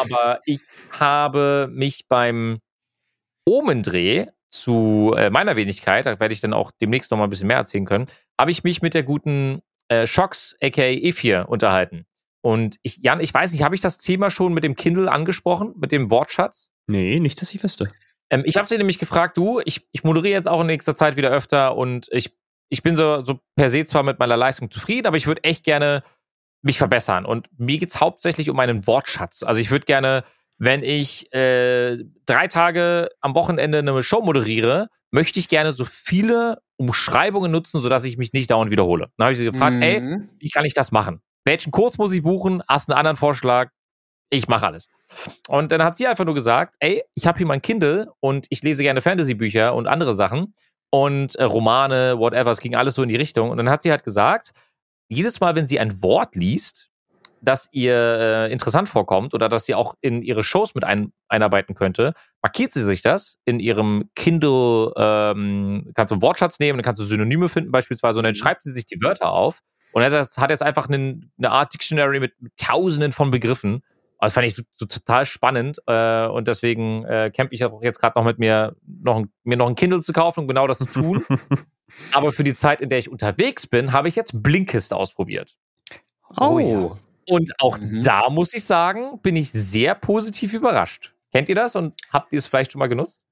[0.00, 0.60] Aber ich
[0.92, 2.58] habe mich beim
[3.44, 7.48] Omendreh zu äh, meiner Wenigkeit, da werde ich dann auch demnächst noch mal ein bisschen
[7.48, 8.06] mehr erzählen können,
[8.38, 12.06] habe ich mich mit der guten äh, Shox, aka E4, unterhalten.
[12.42, 15.74] Und ich, Jan, ich weiß nicht, habe ich das Thema schon mit dem Kindle angesprochen,
[15.76, 16.70] mit dem Wortschatz?
[16.86, 17.90] Nee, nicht, dass ich wüsste.
[18.30, 21.16] Ähm, ich habe sie nämlich gefragt, du, ich, ich moderiere jetzt auch in nächster Zeit
[21.16, 22.32] wieder öfter und ich,
[22.70, 25.64] ich bin so, so per se zwar mit meiner Leistung zufrieden, aber ich würde echt
[25.64, 26.02] gerne
[26.62, 27.26] mich verbessern.
[27.26, 29.42] Und mir geht's hauptsächlich um meinen Wortschatz.
[29.42, 30.24] Also ich würde gerne,
[30.58, 36.58] wenn ich äh, drei Tage am Wochenende eine Show moderiere, möchte ich gerne so viele
[36.76, 39.10] Umschreibungen nutzen, sodass ich mich nicht dauernd wiederhole.
[39.16, 40.28] Dann habe ich sie gefragt, ey, Mhm.
[40.38, 41.20] wie kann ich das machen?
[41.44, 42.62] Welchen Kurs muss ich buchen?
[42.68, 43.70] Hast du einen anderen Vorschlag?
[44.30, 44.86] Ich mache alles.
[45.48, 48.62] Und dann hat sie einfach nur gesagt, ey, ich habe hier mein Kindle und ich
[48.62, 50.54] lese gerne Fantasy-Bücher und andere Sachen
[50.90, 53.50] und äh, Romane, whatever, es ging alles so in die Richtung.
[53.50, 54.50] Und dann hat sie halt gesagt,
[55.08, 56.90] jedes Mal, wenn sie ein Wort liest,
[57.42, 61.74] das ihr äh, interessant vorkommt oder das sie auch in ihre Shows mit ein, einarbeiten
[61.74, 66.84] könnte, markiert sie sich das in ihrem Kindle, ähm, kannst du einen Wortschatz nehmen, dann
[66.84, 69.60] kannst du Synonyme finden beispielsweise und dann schreibt sie sich die Wörter auf
[69.92, 73.82] und er hat jetzt einfach einen, eine Art Dictionary mit, mit tausenden von Begriffen.
[74.20, 77.82] Also das fand ich so, so total spannend äh, und deswegen äh, kämpfe ich auch
[77.82, 80.66] jetzt gerade noch mit mir, noch ein, mir noch ein Kindle zu kaufen, um genau
[80.66, 81.24] das zu tun.
[82.12, 85.56] Aber für die Zeit, in der ich unterwegs bin, habe ich jetzt Blinkist ausprobiert.
[86.36, 86.96] Oh, ja.
[87.28, 88.00] Und auch Mhm.
[88.00, 91.12] da muss ich sagen, bin ich sehr positiv überrascht.
[91.32, 93.26] Kennt ihr das und habt ihr es vielleicht schon mal genutzt?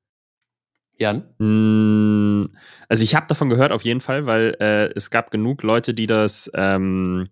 [0.99, 1.25] Jan?
[1.39, 2.57] Mm,
[2.89, 6.07] Also ich habe davon gehört auf jeden Fall, weil äh, es gab genug Leute, die
[6.07, 7.29] das ähm,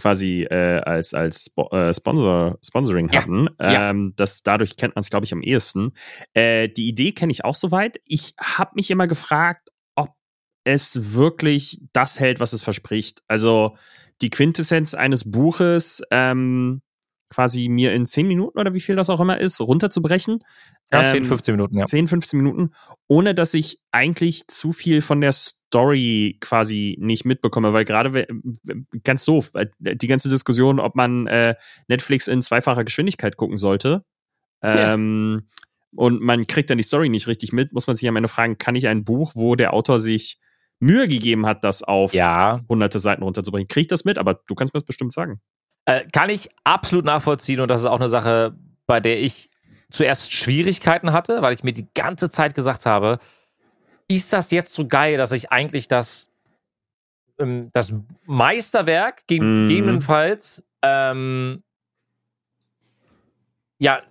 [0.00, 3.20] quasi äh, als als äh, Sponsor Sponsoring Ja.
[3.20, 3.48] hatten.
[3.60, 3.90] Ja.
[3.90, 5.92] Ähm, das dadurch kennt man es glaube ich am ehesten.
[6.32, 8.00] Äh, die Idee kenne ich auch soweit.
[8.06, 10.10] Ich habe mich immer gefragt, ob
[10.64, 13.22] es wirklich das hält, was es verspricht.
[13.28, 13.76] Also
[14.22, 16.80] die Quintessenz eines Buches ähm,
[17.28, 20.40] quasi mir in zehn Minuten oder wie viel das auch immer ist, runterzubrechen.
[20.92, 21.84] Ja, Ähm, 10, 15 Minuten, ja.
[21.86, 22.72] 10, 15 Minuten,
[23.06, 28.26] ohne dass ich eigentlich zu viel von der Story quasi nicht mitbekomme, weil gerade
[29.04, 31.54] ganz doof, die ganze Diskussion, ob man äh,
[31.88, 34.04] Netflix in zweifacher Geschwindigkeit gucken sollte,
[34.62, 34.94] Ja.
[34.94, 35.46] ähm,
[35.96, 38.58] und man kriegt dann die Story nicht richtig mit, muss man sich am Ende fragen,
[38.58, 40.38] kann ich ein Buch, wo der Autor sich
[40.78, 44.54] Mühe gegeben hat, das auf Ja, hunderte Seiten runterzubringen, kriege ich das mit, aber du
[44.54, 45.40] kannst mir das bestimmt sagen.
[45.86, 48.56] äh, kann ich absolut nachvollziehen und das ist auch eine Sache,
[48.86, 49.50] bei der ich
[49.90, 53.18] zuerst Schwierigkeiten hatte, weil ich mir die ganze Zeit gesagt habe,
[54.10, 56.28] ist das jetzt so geil, dass ich eigentlich das,
[57.38, 57.94] ähm, das
[58.26, 59.68] Meisterwerk Mhm.
[59.68, 61.62] gegebenenfalls ähm,
[63.78, 64.02] ja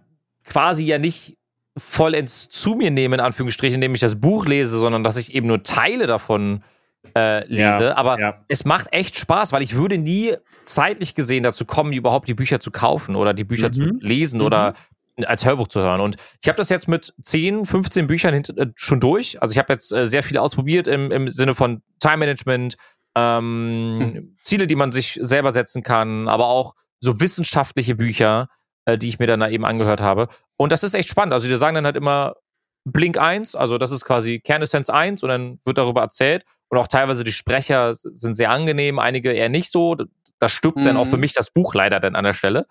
[0.46, 1.38] quasi ja nicht
[1.78, 5.48] vollends zu mir nehme, in Anführungsstrichen, indem ich das Buch lese, sondern dass ich eben
[5.48, 6.64] nur Teile davon
[7.16, 7.86] äh, lese.
[7.86, 8.44] Ja, Aber ja.
[8.50, 12.60] es macht echt Spaß, weil ich würde nie zeitlich gesehen dazu kommen, überhaupt die Bücher
[12.60, 13.74] zu kaufen oder die Bücher Mhm.
[13.74, 14.46] zu lesen Mhm.
[14.46, 14.74] oder
[15.26, 16.02] als Hörbuch zu hören.
[16.02, 19.42] Und ich habe das jetzt mit 10, 15 Büchern hint- äh, schon durch.
[19.42, 22.76] Also ich habe jetzt äh, sehr viel ausprobiert im, im Sinne von Time Management,
[23.16, 28.48] ähm, Ziele, die man sich selber setzen kann, aber auch so wissenschaftliche Bücher,
[28.86, 30.28] äh, die ich mir dann da eben angehört habe.
[30.58, 31.34] Und das ist echt spannend.
[31.34, 32.36] Also die sagen dann halt immer
[32.86, 36.44] Blink 1, also das ist quasi Kernessenz 1 und dann wird darüber erzählt.
[36.70, 39.96] Und auch teilweise die Sprecher sind sehr angenehm, einige eher nicht so.
[40.40, 41.10] Das stirbt dann auch Mhm.
[41.10, 42.66] für mich das Buch leider dann an der Stelle.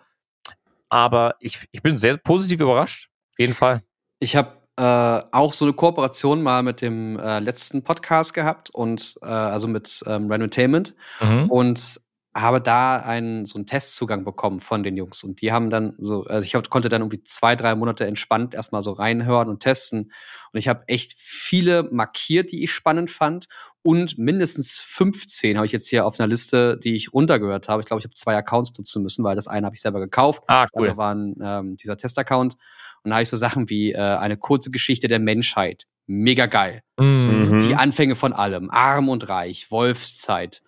[0.89, 3.11] Aber ich, ich bin sehr positiv überrascht.
[3.39, 3.82] jeden Fall.
[4.20, 9.16] Ich habe äh, auch so eine Kooperation mal mit dem äh, letzten Podcast gehabt und
[9.22, 11.51] äh, also mit ähm, Randomtainment Mhm.
[11.51, 12.01] und
[12.34, 16.24] habe da einen so einen Testzugang bekommen von den Jungs und die haben dann so
[16.24, 20.12] also ich hab, konnte dann irgendwie zwei drei Monate entspannt erstmal so reinhören und testen
[20.53, 23.49] und ich habe echt viele markiert die ich spannend fand
[23.82, 27.86] und mindestens 15 habe ich jetzt hier auf einer Liste die ich runtergehört habe ich
[27.86, 30.62] glaube ich habe zwei Accounts nutzen müssen weil das eine habe ich selber gekauft Ah,
[30.62, 30.82] das cool.
[30.82, 32.57] andere war ein, ähm, dieser Testaccount
[33.03, 36.82] und da habe ich so Sachen wie äh, eine kurze Geschichte der Menschheit mega geil
[36.99, 37.59] Mhm.
[37.61, 38.70] die Anfänge von allem.
[38.70, 40.62] Arm und reich, Wolfszeit.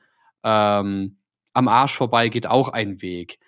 [0.45, 1.17] Ähm,
[1.53, 3.39] am Arsch vorbei geht auch ein Weg.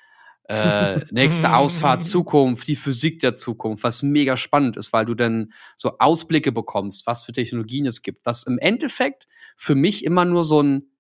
[0.48, 5.52] Äh, nächste Ausfahrt, Zukunft, die Physik der Zukunft, was mega spannend ist, weil du dann
[5.76, 8.26] so Ausblicke bekommst, was für Technologien es gibt.
[8.26, 10.90] Was im Endeffekt für mich immer nur so ein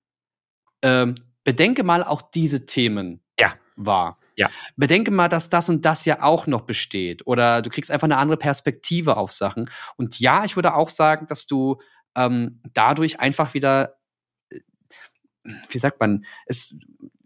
[0.82, 1.14] ähm,
[1.44, 3.52] Bedenke mal auch diese Themen Ja.
[3.76, 4.18] war.
[4.36, 4.48] Ja.
[4.76, 7.26] Bedenke mal, dass das und das ja auch noch besteht.
[7.26, 9.70] Oder du kriegst einfach eine andere Perspektive auf Sachen.
[9.96, 11.80] Und ja, ich würde auch sagen, dass du
[12.16, 13.98] ähm, dadurch einfach wieder,
[14.50, 14.60] äh,
[15.68, 16.74] wie sagt man, es,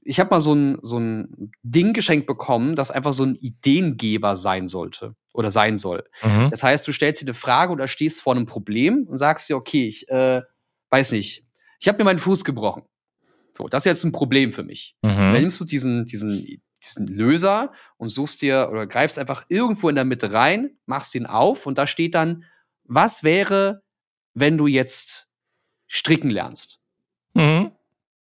[0.07, 4.37] ich habe mal so ein, so ein Ding geschenkt bekommen, das einfach so ein Ideengeber
[4.37, 6.05] sein sollte oder sein soll.
[6.23, 6.49] Mhm.
[6.51, 9.57] Das heißt, du stellst dir eine Frage oder stehst vor einem Problem und sagst dir,
[9.57, 10.43] okay, ich äh,
[10.91, 11.45] weiß nicht,
[11.81, 12.85] ich habe mir meinen Fuß gebrochen.
[13.53, 14.97] So, das ist jetzt ein Problem für mich.
[15.03, 15.33] Dann Mhm.
[15.33, 20.05] nimmst du diesen, diesen, diesen Löser und suchst dir oder greifst einfach irgendwo in der
[20.05, 22.45] Mitte rein, machst ihn auf und da steht dann,
[22.85, 23.83] was wäre,
[24.35, 25.29] wenn du jetzt
[25.89, 26.79] stricken lernst?
[27.35, 27.73] Mhm.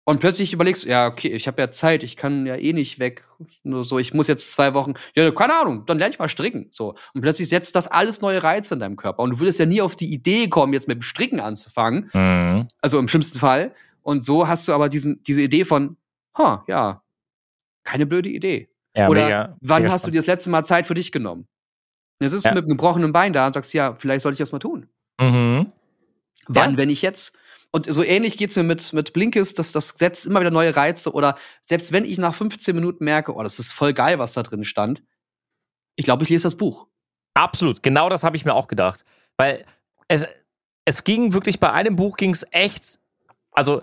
[0.04, 2.98] Und plötzlich überlegst du, ja, okay, ich habe ja Zeit, ich kann ja eh nicht
[2.98, 3.24] weg.
[3.62, 6.66] Nur so, ich muss jetzt zwei Wochen, ja, keine Ahnung, dann lerne ich mal stricken.
[6.72, 6.94] So.
[7.14, 9.22] Und plötzlich setzt das alles neue Reize in deinem Körper.
[9.22, 12.10] Und du würdest ja nie auf die Idee kommen, jetzt mit dem Stricken anzufangen.
[12.12, 12.66] Mhm.
[12.80, 13.74] Also im schlimmsten Fall.
[14.02, 15.96] Und so hast du aber diesen, diese Idee von,
[16.36, 17.02] ha, ja,
[17.84, 18.68] keine blöde Idee.
[18.96, 21.42] Ja, Oder mega, wann mega hast du dir das letzte Mal Zeit für dich genommen?
[22.18, 22.50] Und jetzt sitzt Ja.
[22.50, 24.88] du mit einem gebrochenen Bein da und sagst, ja, vielleicht sollte ich das mal tun.
[25.20, 25.34] spannend.
[25.66, 25.72] Mhm.
[26.48, 26.76] Wann, Ja.
[26.78, 27.38] wenn ich jetzt?
[27.74, 31.12] Und so ähnlich geht's mir mit, mit Blinkist, dass das setzt immer wieder neue Reize
[31.12, 34.42] oder selbst wenn ich nach 15 Minuten merke, oh, das ist voll geil, was da
[34.42, 35.02] drin stand,
[35.96, 36.86] ich glaube, ich lese das Buch.
[37.34, 39.04] Absolut, genau das habe ich mir auch gedacht.
[39.38, 39.64] Weil
[40.08, 40.26] es,
[40.84, 42.98] es ging wirklich, bei einem Buch ging es echt,
[43.52, 43.82] also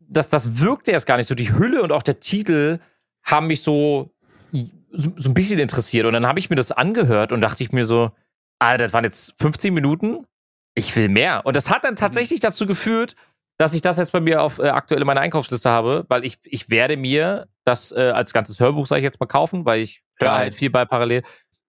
[0.00, 1.34] das, das wirkte erst gar nicht so.
[1.34, 2.78] Die Hülle und auch der Titel
[3.22, 4.10] haben mich so,
[4.52, 6.04] so, so ein bisschen interessiert.
[6.04, 8.10] Und dann habe ich mir das angehört und dachte ich mir so,
[8.58, 10.26] ah, das waren jetzt 15 Minuten,
[10.74, 11.46] ich will mehr.
[11.46, 13.16] Und das hat dann tatsächlich dazu geführt,
[13.60, 16.38] dass ich das jetzt bei mir auf äh, aktuell in meiner Einkaufsliste habe, weil ich,
[16.44, 20.02] ich werde mir das äh, als ganzes Hörbuch, sage ich jetzt mal, kaufen, weil ich
[20.18, 21.22] höre halt viel bei parallel.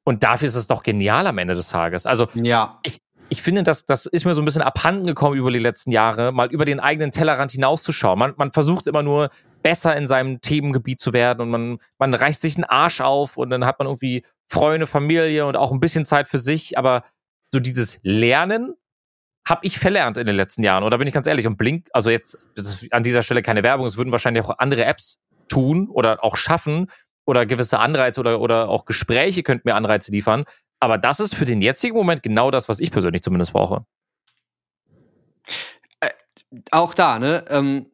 [0.05, 2.05] Und dafür ist es doch genial am Ende des Tages.
[2.05, 2.79] Also Ja.
[3.27, 6.31] ich finde, das, das ist mir so ein bisschen abhanden gekommen über die letzten Jahre,
[6.31, 8.17] mal über den eigenen Tellerrand hinauszuschauen.
[8.17, 9.29] Man, man versucht immer nur
[9.61, 13.49] besser in seinem Themengebiet zu werden und man, man reißt sich einen Arsch auf und
[13.49, 16.77] dann hat man irgendwie Freunde, Familie und auch ein bisschen Zeit für sich.
[16.77, 17.03] Aber
[17.53, 18.75] so dieses Lernen
[19.45, 20.83] habe ich verlernt in den letzten Jahren.
[20.83, 21.47] Oder bin ich ganz ehrlich?
[21.47, 24.57] Und Blink, also jetzt, das ist an dieser Stelle keine Werbung, es würden wahrscheinlich auch
[24.59, 25.19] andere Apps
[25.49, 26.87] tun oder auch schaffen
[27.25, 30.45] oder gewisse Anreize oder, oder auch Gespräche könnten mir Anreize liefern.
[30.79, 33.85] Aber das ist für den jetzigen Moment genau das, was ich persönlich zumindest brauche.
[36.71, 37.45] Auch da, ne?
[37.49, 37.85] Ähm,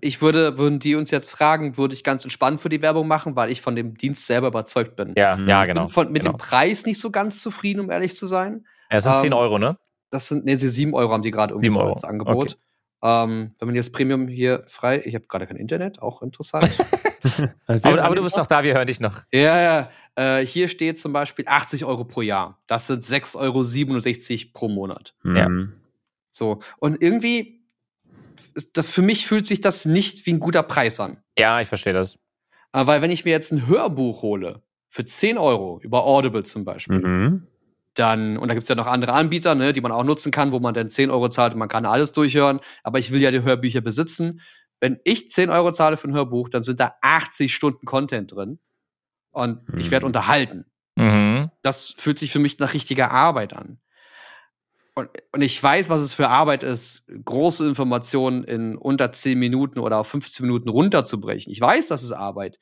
[0.00, 3.36] ich würde, würden die uns jetzt fragen, würde ich ganz entspannt für die Werbung machen,
[3.36, 5.12] weil ich von dem Dienst selber überzeugt bin.
[5.16, 5.48] Ja, Mhm.
[5.48, 5.84] ja, Ich genau.
[5.84, 6.36] bin von, mit genau.
[6.36, 8.64] dem Preis nicht so ganz zufrieden, um ehrlich zu sein.
[8.90, 9.76] Ja, es sind ähm, 10 Euro, ne?
[10.10, 12.58] Das sind, nee, sie 7 Euro haben die gerade irgendwie 7 so als Angebot.
[13.02, 16.76] Ähm, wenn man jetzt Premium hier frei, ich habe gerade kein Internet, auch interessant.
[17.66, 19.24] Aber, aber du bist noch da, wir hören dich noch.
[19.32, 20.38] ja, ja.
[20.38, 22.62] Äh, hier steht zum Beispiel 80 Euro pro Jahr.
[22.68, 25.14] Das sind 6,67 Euro pro Monat.
[25.24, 25.48] Ja.
[26.30, 26.60] So.
[26.78, 27.64] Und irgendwie,
[28.80, 31.18] für mich fühlt sich das nicht wie ein guter Preis an.
[31.36, 32.14] Ja, ich verstehe das.
[32.72, 36.64] Äh, weil wenn ich mir jetzt ein Hörbuch hole, für 10 Euro, über Audible zum
[36.64, 37.46] Beispiel, Mhm.
[37.98, 40.60] Dann, und da gibt's ja noch andere Anbieter, ne, die man auch nutzen kann, wo
[40.60, 43.42] man dann 10 Euro zahlt und man kann alles durchhören, aber ich will ja die
[43.42, 44.40] Hörbücher besitzen.
[44.80, 48.58] Wenn ich 10 Euro zahle für ein Hörbuch, dann sind da 80 Stunden Content drin
[49.30, 50.08] und ich werde Mhm.
[50.08, 50.64] unterhalten.
[50.96, 51.50] Mhm.
[51.62, 53.78] Das fühlt sich für mich nach richtiger Arbeit an.
[54.94, 59.78] Und, und ich weiß, was es für Arbeit ist, große Informationen in unter 10 Minuten
[59.78, 61.52] oder auf 15 Minuten runterzubrechen.
[61.52, 62.58] Ich weiß, das ist Arbeit.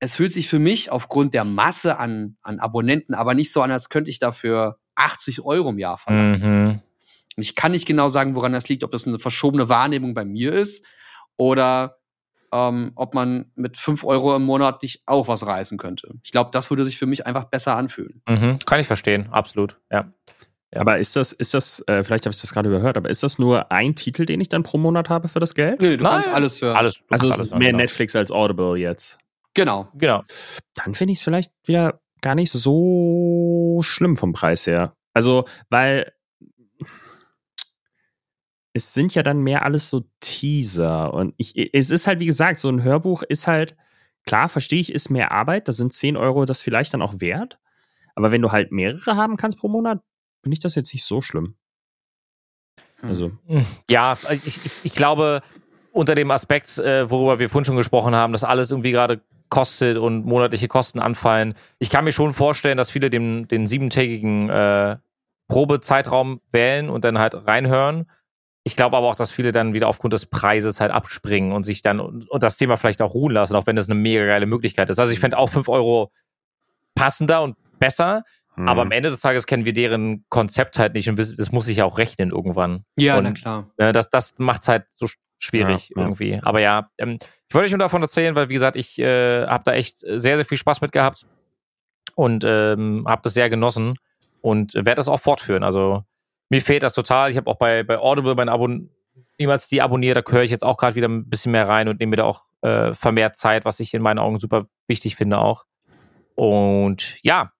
[0.00, 3.70] Es fühlt sich für mich aufgrund der Masse an, an Abonnenten aber nicht so an,
[3.70, 6.40] als könnte ich dafür 80 Euro im Jahr verlangen.
[6.40, 6.70] Mhm.
[7.36, 10.24] Und ich kann nicht genau sagen, woran das liegt, ob das eine verschobene Wahrnehmung bei
[10.24, 10.84] mir ist
[11.36, 11.98] oder
[12.52, 16.14] ähm, ob man mit 5 Euro im Monat nicht auch was reißen könnte.
[16.22, 18.22] Ich glaube, das würde sich für mich einfach besser anfühlen.
[18.28, 18.58] Mhm.
[18.64, 19.78] Kann ich verstehen, absolut.
[19.90, 20.12] Ja.
[20.72, 20.82] Ja.
[20.82, 23.38] Aber ist das, ist das, äh, vielleicht habe ich das gerade überhört, aber ist das
[23.38, 25.80] nur ein Titel, den ich dann pro Monat habe für das Geld?
[25.80, 26.14] Nee, du Nein.
[26.14, 26.76] kannst alles hören.
[26.76, 26.96] Alles.
[26.96, 27.82] du Also alles ist hören, mehr genau.
[27.82, 29.18] Netflix als Audible jetzt.
[29.58, 29.88] Genau.
[29.94, 30.22] Genau.
[30.74, 34.94] Dann finde ich es vielleicht wieder gar nicht so schlimm vom Preis her.
[35.14, 36.12] Also, weil
[38.72, 41.12] es sind ja dann mehr alles so Teaser.
[41.12, 43.76] Und ich, es ist halt, wie gesagt, so ein Hörbuch ist halt,
[44.24, 45.66] klar, verstehe ich, ist mehr Arbeit.
[45.66, 47.58] Da sind 10 Euro das vielleicht dann auch wert.
[48.14, 50.00] Aber wenn du halt mehrere haben kannst pro Monat,
[50.40, 51.56] finde ich das jetzt nicht so schlimm.
[53.02, 53.32] Also.
[53.46, 55.40] Hm, ja, ich, ich glaube,
[55.90, 59.96] unter dem Aspekt, äh, worüber wir vorhin schon gesprochen haben, dass alles irgendwie gerade kostet
[59.96, 61.54] und monatliche Kosten anfallen.
[61.78, 64.96] Ich kann mir schon vorstellen, dass viele den, den siebentägigen äh,
[65.48, 68.10] Probezeitraum wählen und dann halt reinhören.
[68.64, 71.80] Ich glaube aber auch, dass viele dann wieder aufgrund des Preises halt abspringen und sich
[71.80, 74.46] dann und, und das Thema vielleicht auch ruhen lassen, auch wenn das eine mega geile
[74.46, 74.98] Möglichkeit ist.
[74.98, 76.12] Also ich fände auch 5 Euro
[76.94, 78.24] passender und besser,
[78.56, 78.68] mhm.
[78.68, 81.78] aber am Ende des Tages kennen wir deren Konzept halt nicht und das muss sich
[81.78, 82.84] ja auch rechnen irgendwann.
[82.96, 83.70] Ja, und, na klar.
[83.78, 85.06] Äh, das das macht es halt so
[85.38, 86.30] schwierig ja, irgendwie.
[86.32, 86.40] Ja.
[86.42, 87.18] Aber ja, ähm,
[87.48, 90.36] ich wollte euch nur davon erzählen, weil wie gesagt, ich äh, habe da echt sehr,
[90.36, 91.26] sehr viel Spaß mit gehabt
[92.14, 93.98] und ähm, habe das sehr genossen
[94.40, 95.62] und werde das auch fortführen.
[95.62, 96.04] Also
[96.50, 97.30] mir fehlt das total.
[97.30, 98.68] Ich habe auch bei, bei Audible mein Abo
[99.38, 100.16] niemals die abonniert.
[100.16, 102.24] Da höre ich jetzt auch gerade wieder ein bisschen mehr rein und nehme mir da
[102.24, 105.64] auch äh, vermehrt Zeit, was ich in meinen Augen super wichtig finde auch.
[106.34, 107.52] Und ja,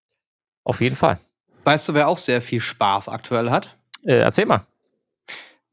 [0.65, 1.19] auf jeden Fall.
[1.65, 3.77] Weißt du, wer auch sehr viel Spaß aktuell hat?
[4.05, 4.67] Äh, erzähl mal.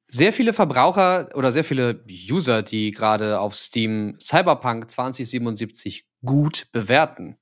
[0.08, 7.38] Sehr viele Verbraucher oder sehr viele User, die gerade auf Steam Cyberpunk 2077 gut bewerten.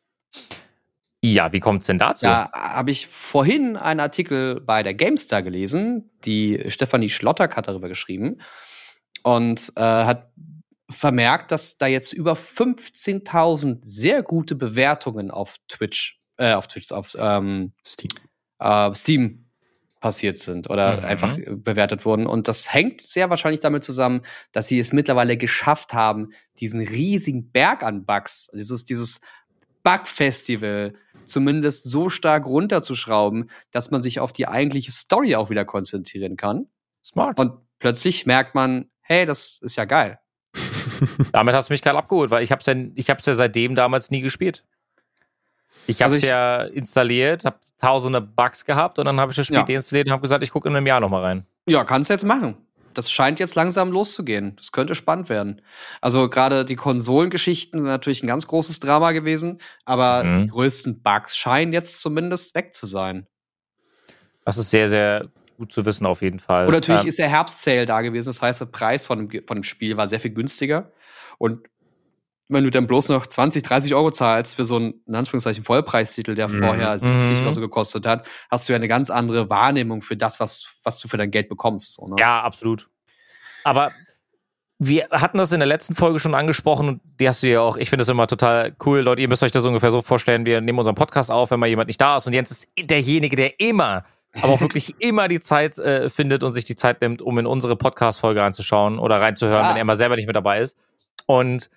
[1.25, 2.25] Ja, wie kommt es denn dazu?
[2.25, 6.11] Da habe ich vorhin einen Artikel bei der GameStar gelesen.
[6.25, 8.41] Die Stefanie Schlottack hat darüber geschrieben
[9.23, 10.33] und äh, hat
[10.89, 17.15] vermerkt, dass da jetzt über 15.000 sehr gute Bewertungen auf Twitch, äh, auf Twitch, auf
[17.17, 18.11] ähm, Steam.
[18.59, 19.42] Äh, Steam
[20.03, 21.05] passiert sind oder mhm.
[21.05, 22.27] einfach bewertet wurden.
[22.27, 27.53] Und das hängt sehr wahrscheinlich damit zusammen, dass sie es mittlerweile geschafft haben, diesen riesigen
[27.53, 29.21] Berg an Bugs, dieses, dieses
[29.83, 36.35] Bug-Festival zumindest so stark runterzuschrauben, dass man sich auf die eigentliche Story auch wieder konzentrieren
[36.35, 36.67] kann.
[37.01, 37.39] Smart.
[37.39, 40.19] Und plötzlich merkt man, hey, das ist ja geil.
[41.31, 44.11] Damit hast du mich gerade abgeholt, weil ich hab's ja, ich hab's ja seitdem damals
[44.11, 44.65] nie gespielt.
[45.87, 49.47] Ich habe es also ja installiert, habe tausende Bugs gehabt und dann habe ich das
[49.47, 49.63] Spiel ja.
[49.63, 51.45] deinstalliert und habe gesagt, ich gucke in einem Jahr nochmal rein.
[51.67, 52.57] Ja, kannst du jetzt machen
[52.93, 54.55] das scheint jetzt langsam loszugehen.
[54.55, 55.61] Das könnte spannend werden.
[56.01, 60.41] Also gerade die Konsolengeschichten sind natürlich ein ganz großes Drama gewesen, aber mhm.
[60.43, 63.27] die größten Bugs scheinen jetzt zumindest weg zu sein.
[64.45, 65.27] Das ist sehr, sehr
[65.57, 66.65] gut zu wissen auf jeden Fall.
[66.65, 68.29] Und natürlich ähm, ist der Herbst-Sale da gewesen.
[68.29, 70.91] Das heißt, der Preis von dem, von dem Spiel war sehr viel günstiger.
[71.37, 71.67] Und
[72.49, 76.35] wenn du dann bloß noch 20, 30 Euro zahlst für so einen, in Anführungszeichen, Vollpreistitel,
[76.35, 76.59] der mhm.
[76.59, 77.41] vorher 70 mhm.
[77.43, 80.99] oder so gekostet hat, hast du ja eine ganz andere Wahrnehmung für das, was, was
[80.99, 81.95] du für dein Geld bekommst.
[81.95, 82.15] So, ne?
[82.19, 82.89] Ja, absolut.
[83.63, 83.91] Aber
[84.79, 87.77] wir hatten das in der letzten Folge schon angesprochen und die hast du ja auch.
[87.77, 89.21] Ich finde das immer total cool, Leute.
[89.21, 90.45] Ihr müsst euch das ungefähr so vorstellen.
[90.45, 92.27] Wir nehmen unseren Podcast auf, wenn mal jemand nicht da ist.
[92.27, 94.03] Und Jens ist derjenige, der immer,
[94.41, 97.45] aber auch wirklich immer die Zeit äh, findet und sich die Zeit nimmt, um in
[97.45, 99.69] unsere Podcast-Folge reinzuschauen oder reinzuhören, ja.
[99.69, 100.77] wenn er mal selber nicht mit dabei ist.
[101.25, 101.69] Und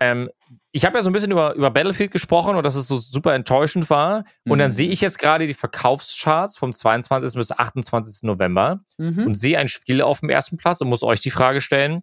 [0.00, 0.30] ähm,
[0.72, 3.34] ich habe ja so ein bisschen über, über Battlefield gesprochen und dass es so super
[3.34, 4.24] enttäuschend war.
[4.44, 4.52] Mhm.
[4.52, 4.74] Und dann mhm.
[4.74, 7.34] sehe ich jetzt gerade die Verkaufscharts vom 22.
[7.34, 8.24] bis 28.
[8.24, 9.26] November mhm.
[9.26, 12.02] und sehe ein Spiel auf dem ersten Platz und muss euch die Frage stellen: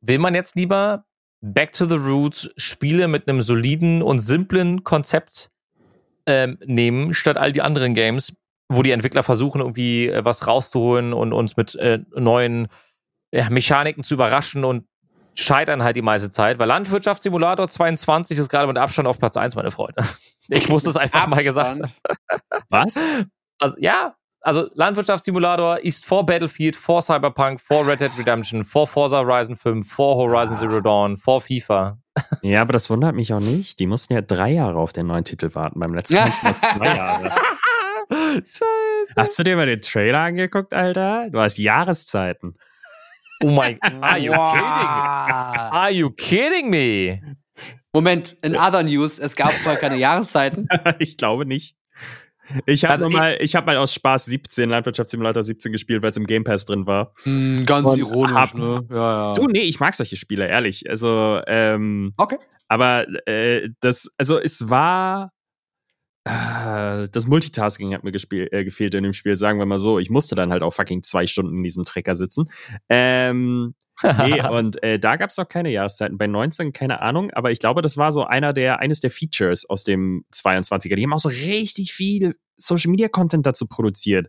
[0.00, 1.04] Will man jetzt lieber
[1.40, 5.50] Back to the Roots Spiele mit einem soliden und simplen Konzept
[6.26, 8.34] ähm, nehmen, statt all die anderen Games,
[8.68, 12.68] wo die Entwickler versuchen, irgendwie äh, was rauszuholen und uns mit äh, neuen
[13.32, 14.84] ja, Mechaniken zu überraschen und
[15.34, 19.54] scheitern halt die meiste Zeit, weil Landwirtschaftssimulator 22 ist gerade mit Abstand auf Platz 1,
[19.56, 20.02] meine Freunde.
[20.48, 21.92] Ich muss das einfach mal gesagt haben.
[22.68, 22.98] Was?
[23.60, 29.18] Also, ja, also Landwirtschaftssimulator ist vor Battlefield, vor Cyberpunk, vor Red Dead Redemption, vor Forza
[29.18, 31.96] Horizon 5, vor Horizon Zero Dawn, vor FIFA.
[32.42, 33.78] Ja, aber das wundert mich auch nicht.
[33.78, 35.78] Die mussten ja drei Jahre auf den neuen Titel warten.
[35.78, 37.30] Beim letzten Mal zwei Jahre.
[38.10, 39.14] Scheiße.
[39.16, 41.30] Hast du dir mal den Trailer angeguckt, Alter?
[41.30, 42.56] Du hast Jahreszeiten.
[43.42, 43.92] Oh mein Gott.
[44.02, 44.66] Are you kidding?
[45.72, 47.20] Are you kidding me?
[47.92, 50.66] Moment, in other news, es gab vorher keine Jahreszeiten.
[50.98, 51.76] ich glaube nicht.
[52.66, 56.16] Ich habe also mal, ich habe mal aus Spaß 17 Landwirtschaftssimulator 17 gespielt, weil es
[56.16, 57.14] im Game Pass drin war.
[57.24, 58.84] Mm, ganz Und ironisch, hab, ne?
[58.90, 59.32] Ja, ja.
[59.34, 60.88] Du, nee, ich mag solche Spiele, ehrlich.
[60.88, 62.38] Also, ähm, okay.
[62.68, 65.32] Aber äh, das, also es war
[66.24, 69.98] das Multitasking hat mir gespiel, äh, gefehlt in dem Spiel, sagen wir mal so.
[69.98, 72.48] Ich musste dann halt auch fucking zwei Stunden in diesem Trecker sitzen.
[72.88, 73.74] Ähm,
[74.18, 76.18] nee, und äh, da gab es noch keine Jahreszeiten.
[76.18, 79.68] Bei 19 keine Ahnung, aber ich glaube, das war so einer der, eines der Features
[79.68, 80.94] aus dem 22er.
[80.94, 84.28] Die haben auch so richtig viel Social Media Content dazu produziert.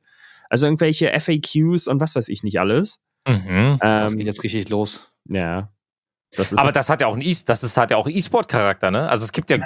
[0.50, 3.04] Also irgendwelche FAQs und was weiß ich nicht alles.
[3.28, 3.36] Mhm.
[3.46, 5.14] Ähm, das geht jetzt richtig los.
[5.30, 5.72] Ja.
[6.36, 8.90] Das ist Aber das hat ja auch ein E, das ist, hat ja auch E-Sport-Charakter,
[8.92, 9.08] ne?
[9.08, 9.58] Also es gibt ja,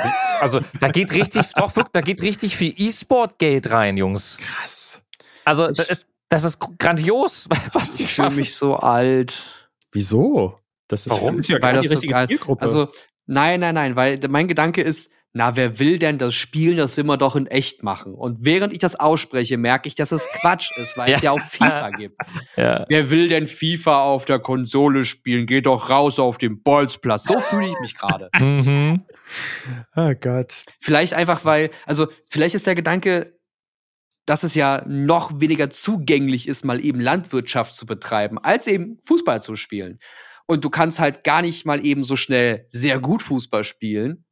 [0.41, 4.37] also da geht richtig, doch wirklich, da geht richtig viel E-Sport-Geld rein, Jungs.
[4.41, 5.05] krass.
[5.45, 9.45] Also das ist, das ist grandios, was die Ich fühle mich so alt.
[9.91, 10.59] Wieso?
[10.87, 11.37] Das ist, Warum?
[11.37, 12.61] Das ist ja Weil gar das die so richtige Zielgruppe.
[12.61, 12.89] Also,
[13.25, 17.03] nein, nein, nein, weil mein Gedanke ist, na, wer will denn das Spielen, das will
[17.03, 18.15] man doch in echt machen.
[18.15, 21.39] Und während ich das ausspreche, merke ich, dass es Quatsch ist, weil es ja auch
[21.39, 22.15] FIFA gibt.
[22.55, 22.85] Ja.
[22.89, 25.45] Wer will denn FIFA auf der Konsole spielen?
[25.45, 27.25] Geht doch raus auf den Bolzplatz.
[27.25, 28.29] So fühle ich mich gerade.
[28.47, 29.03] Mhm.
[29.95, 30.63] oh Gott.
[30.79, 33.37] Vielleicht einfach, weil, also, vielleicht ist der Gedanke,
[34.25, 39.41] dass es ja noch weniger zugänglich ist, mal eben Landwirtschaft zu betreiben, als eben Fußball
[39.41, 39.99] zu spielen.
[40.47, 44.25] Und du kannst halt gar nicht mal eben so schnell sehr gut Fußball spielen,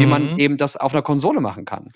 [0.00, 0.38] wie man Mhm.
[0.38, 1.92] eben das auf einer Konsole machen kann.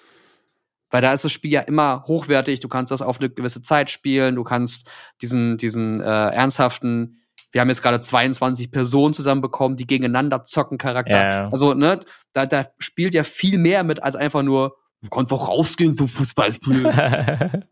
[0.91, 3.91] Weil da ist das Spiel ja immer hochwertig, du kannst das auf eine gewisse Zeit
[3.91, 4.89] spielen, du kannst
[5.21, 7.21] diesen, diesen äh, ernsthaften,
[7.53, 11.29] wir haben jetzt gerade 22 Personen zusammenbekommen, die gegeneinander zocken Charakter.
[11.29, 11.49] Ja.
[11.51, 12.01] Also, ne,
[12.33, 16.07] da, da spielt ja viel mehr mit als einfach nur, du kannst doch rausgehen zum
[16.07, 16.93] Fußball spielen.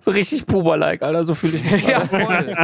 [0.00, 1.82] so richtig Puber-like, Alter, so fühle ich mich.
[1.84, 2.56] ja, voll.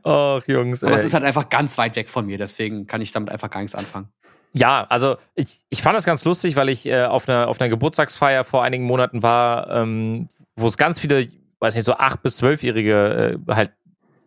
[0.04, 0.82] Ach, Jungs.
[0.82, 1.06] Aber es ey.
[1.06, 3.74] ist halt einfach ganz weit weg von mir, deswegen kann ich damit einfach gar nichts
[3.74, 4.08] anfangen.
[4.52, 7.68] Ja, also ich, ich fand das ganz lustig, weil ich äh, auf, einer, auf einer
[7.68, 11.28] Geburtstagsfeier vor einigen Monaten war, ähm, wo es ganz viele,
[11.60, 13.72] weiß nicht, so acht bis zwölfjährige äh, halt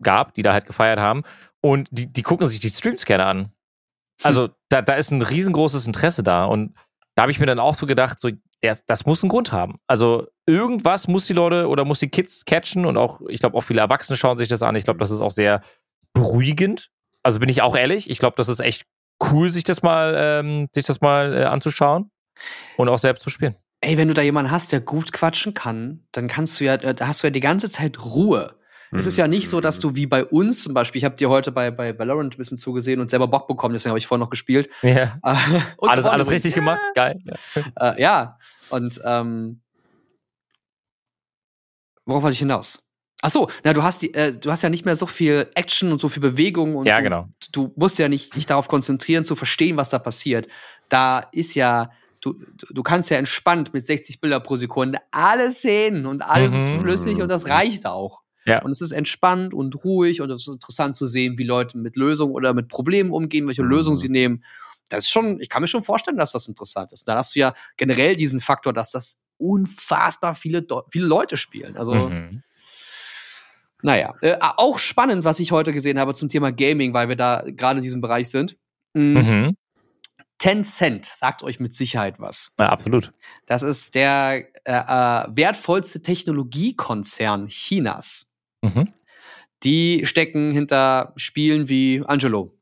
[0.02, 1.24] gab, die da halt gefeiert haben.
[1.62, 3.52] Und die, die gucken sich die Streams gerne an.
[4.22, 6.46] Also da, da ist ein riesengroßes Interesse da.
[6.46, 6.74] Und
[7.16, 8.30] da habe ich mir dann auch so gedacht, so,
[8.62, 9.80] der, das muss einen Grund haben.
[9.88, 13.62] Also irgendwas muss die Leute oder muss die Kids catchen und auch, ich glaube, auch
[13.62, 14.76] viele Erwachsene schauen sich das an.
[14.76, 15.62] Ich glaube, das ist auch sehr
[16.14, 16.90] beruhigend.
[17.24, 18.84] Also bin ich auch ehrlich, ich glaube, das ist echt
[19.22, 22.12] cool, sich das mal, ähm, sich das mal äh, anzuschauen
[22.78, 23.56] und auch selbst zu spielen.
[23.82, 26.96] Ey, wenn du da jemanden hast, der gut quatschen kann, dann kannst du ja, äh,
[26.96, 28.56] da hast du ja die ganze Zeit Ruhe.
[28.96, 31.30] Es ist ja nicht so, dass du wie bei uns zum Beispiel, ich habe dir
[31.30, 34.22] heute bei, bei Valorant ein bisschen zugesehen und selber Bock bekommen, deswegen habe ich vorhin
[34.22, 34.70] noch gespielt.
[34.84, 35.20] Ja.
[35.24, 35.36] Äh,
[35.82, 37.20] Alles, alles richtig gemacht, geil.
[37.24, 37.94] Ja.
[37.94, 38.38] Äh, ja,
[38.70, 39.62] und ähm,
[42.06, 42.93] worauf wollte ich hinaus?
[43.26, 45.94] Ach so, na, du hast die, äh, du hast ja nicht mehr so viel Action
[45.94, 47.30] und so viel Bewegung und Ja, du, genau.
[47.54, 50.48] du musst ja nicht dich darauf konzentrieren, zu verstehen, was da passiert.
[50.90, 52.34] Da ist ja, du,
[52.70, 56.80] du- kannst ja entspannt mit 60 Bilder pro Sekunde alles sehen und alles ist Mhm.
[56.82, 58.20] flüssig und das reicht auch.
[58.46, 58.62] Ja.
[58.62, 61.96] Und es ist entspannt und ruhig und es ist interessant zu sehen, wie Leute mit
[61.96, 63.70] Lösungen oder mit Problemen umgehen, welche Mhm.
[63.70, 64.44] Lösungen sie nehmen.
[64.90, 67.08] Das ist schon, ich kann mir schon vorstellen, dass das interessant ist.
[67.08, 71.78] Da hast du ja generell diesen Faktor, dass das unfassbar viele, viele Leute spielen.
[71.78, 72.44] Also, Mhm.
[73.84, 74.14] Naja.
[74.22, 77.78] Äh, auch spannend, was ich heute gesehen habe zum Thema Gaming, weil wir da gerade
[77.80, 78.58] in diesem Bereich sind.
[78.94, 79.58] Mm, Mhm.
[80.40, 82.54] Tencent sagt euch mit Sicherheit was.
[82.60, 83.14] Ja, absolut.
[83.46, 88.36] Das ist der äh, äh, wertvollste Technologiekonzern Chinas.
[88.62, 88.90] Mhm.
[89.64, 92.53] Die stecken hinter Spielen wie Angelo.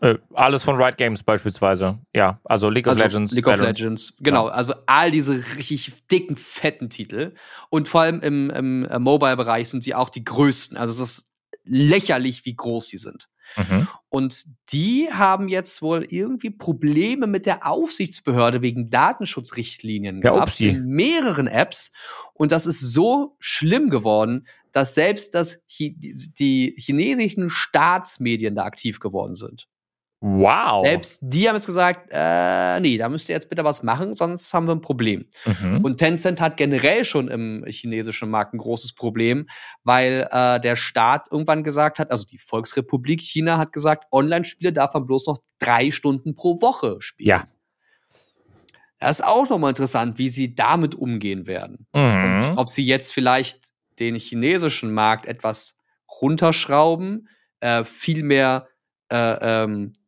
[0.00, 1.98] Äh, alles von Riot Games beispielsweise.
[2.14, 3.32] Ja, also League of Also Legends.
[3.32, 3.78] League of Valorant.
[3.78, 4.14] Legends.
[4.20, 7.34] Genau, also all diese richtig dicken, fetten Titel.
[7.70, 10.76] Und vor allem im, im äh, Mobile-Bereich sind sie auch die größten.
[10.76, 11.32] Also es ist
[11.64, 13.28] lächerlich, wie groß die sind.
[13.56, 13.88] Mhm.
[14.08, 20.86] Und die haben jetzt wohl irgendwie Probleme mit der Aufsichtsbehörde wegen Datenschutzrichtlinien Ja, gehabt in
[20.86, 21.92] mehreren Apps.
[22.34, 29.00] Und das ist so schlimm geworden, dass selbst das Chi die chinesischen Staatsmedien da aktiv
[29.00, 29.66] geworden sind.
[30.20, 30.84] Wow.
[30.84, 34.52] Selbst die haben jetzt gesagt, äh, nee, da müsst ihr jetzt bitte was machen, sonst
[34.52, 35.26] haben wir ein Problem.
[35.44, 35.84] Mhm.
[35.84, 39.48] Und Tencent hat generell schon im chinesischen Markt ein großes Problem,
[39.84, 44.92] weil äh, der Staat irgendwann gesagt hat, also die Volksrepublik China hat gesagt, Online-Spiele darf
[44.94, 47.28] man bloß noch drei Stunden pro Woche spielen.
[47.28, 47.48] Ja.
[48.98, 51.86] Das ist auch nochmal interessant, wie sie damit umgehen werden.
[51.94, 52.42] Mhm.
[52.48, 53.68] Und ob sie jetzt vielleicht
[54.00, 55.78] den chinesischen Markt etwas
[56.20, 57.28] runterschrauben,
[57.60, 58.66] äh, viel mehr
[59.10, 59.98] äh, ähm, äh,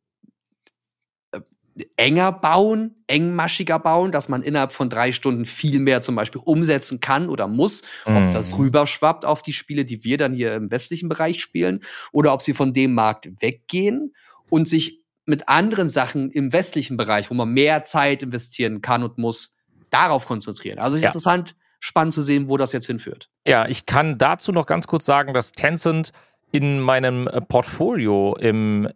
[1.97, 7.01] enger bauen, engmaschiger bauen, dass man innerhalb von drei Stunden viel mehr zum Beispiel umsetzen
[7.01, 7.83] kann oder muss.
[8.05, 8.59] Ob das Mhm.
[8.59, 11.81] rüberschwappt auf die Spiele, die wir dann hier im westlichen Bereich spielen,
[12.13, 14.15] oder ob sie von dem Markt weggehen
[14.49, 19.17] und sich mit anderen Sachen im westlichen Bereich, wo man mehr Zeit investieren kann und
[19.17, 19.57] muss,
[19.91, 20.79] darauf konzentrieren.
[20.79, 21.09] Also ist Ja.
[21.09, 23.31] interessant, spannend zu sehen, wo das jetzt hinführt.
[23.47, 26.11] Ja, ich kann dazu noch ganz kurz sagen, dass Tencent
[26.53, 28.89] in meinem äh, Portfolio im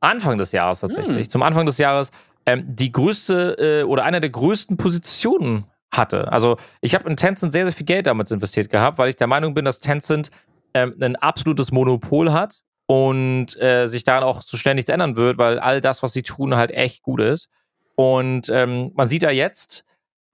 [0.00, 1.30] Anfang des Jahres tatsächlich, Hm.
[1.30, 2.10] zum Anfang des Jahres,
[2.46, 6.30] ähm, die größte äh, oder einer der größten Positionen hatte.
[6.32, 9.26] Also ich habe in Tencent sehr, sehr viel Geld damals investiert gehabt, weil ich der
[9.26, 10.30] Meinung bin, dass Tencent
[10.74, 15.36] ähm, ein absolutes Monopol hat und äh, sich daran auch so schnell nichts ändern wird,
[15.38, 17.48] weil all das, was sie tun, halt echt gut ist.
[17.96, 19.84] Und ähm, man sieht da jetzt,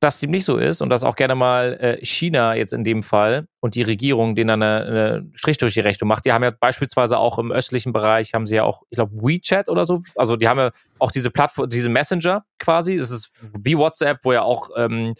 [0.01, 3.03] dass dem nicht so ist und dass auch gerne mal äh, China jetzt in dem
[3.03, 6.27] Fall und die Regierung denen dann eine, eine Strich durch die Rechnung macht.
[6.27, 9.69] Die haben ja beispielsweise auch im östlichen Bereich haben sie ja auch, ich glaube, WeChat
[9.69, 10.03] oder so.
[10.15, 12.99] Also die haben ja auch diese Plattform, diese Messenger quasi.
[12.99, 13.33] Das ist
[13.63, 15.15] wie WhatsApp, wo ja auch ähm,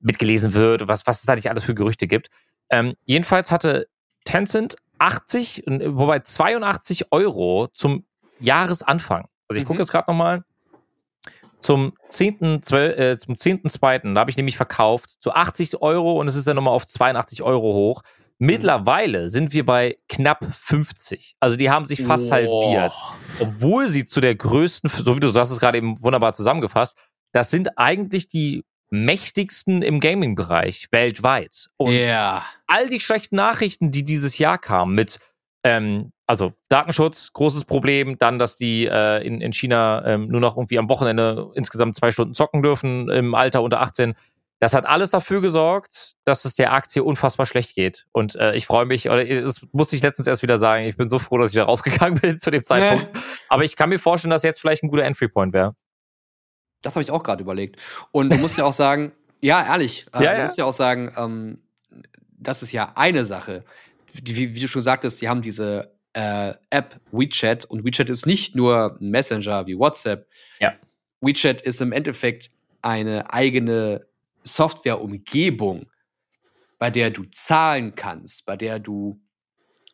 [0.00, 2.28] mitgelesen wird, was, was es da nicht alles für Gerüchte gibt.
[2.70, 3.88] Ähm, jedenfalls hatte
[4.24, 8.04] Tencent 80, wobei 82 Euro zum
[8.38, 9.26] Jahresanfang.
[9.48, 9.68] Also ich mhm.
[9.68, 10.44] gucke jetzt gerade nochmal
[11.60, 16.36] zum 10.2., äh, zum 10.2., da habe ich nämlich verkauft zu 80 Euro und es
[16.36, 18.02] ist dann nochmal auf 82 Euro hoch.
[18.38, 21.36] Mittlerweile sind wir bei knapp 50.
[21.40, 22.32] Also die haben sich fast oh.
[22.32, 22.96] halbiert.
[23.38, 26.96] Obwohl sie zu der größten, so wie du sagst es gerade eben wunderbar zusammengefasst,
[27.32, 31.68] das sind eigentlich die mächtigsten im Gaming-Bereich weltweit.
[31.76, 32.44] Und yeah.
[32.66, 35.18] all die schlechten Nachrichten, die dieses Jahr kamen mit
[35.62, 38.16] ähm, also Datenschutz, großes Problem.
[38.16, 42.12] Dann, dass die äh, in, in China ähm, nur noch irgendwie am Wochenende insgesamt zwei
[42.12, 44.14] Stunden zocken dürfen im Alter unter 18.
[44.60, 48.06] Das hat alles dafür gesorgt, dass es der Aktie unfassbar schlecht geht.
[48.12, 51.08] Und äh, ich freue mich, oder das musste ich letztens erst wieder sagen, ich bin
[51.08, 53.12] so froh, dass ich da rausgegangen bin zu dem Zeitpunkt.
[53.12, 53.20] Nee.
[53.48, 55.74] Aber ich kann mir vorstellen, dass jetzt vielleicht ein guter Entry-Point wäre.
[56.82, 57.80] Das habe ich auch gerade überlegt.
[58.12, 59.10] Und du musst ja auch sagen,
[59.40, 61.58] ja, ehrlich, äh, ja, du musst ja auch sagen, ähm,
[62.38, 63.60] das ist ja eine Sache.
[64.14, 68.26] Die, wie, wie, du schon sagtest, die haben diese äh, App WeChat und WeChat ist
[68.26, 70.28] nicht nur ein Messenger wie WhatsApp.
[70.58, 70.74] Ja.
[71.20, 72.50] WeChat ist im Endeffekt
[72.82, 74.06] eine eigene
[74.42, 75.86] Softwareumgebung,
[76.78, 79.20] bei der du zahlen kannst, bei der du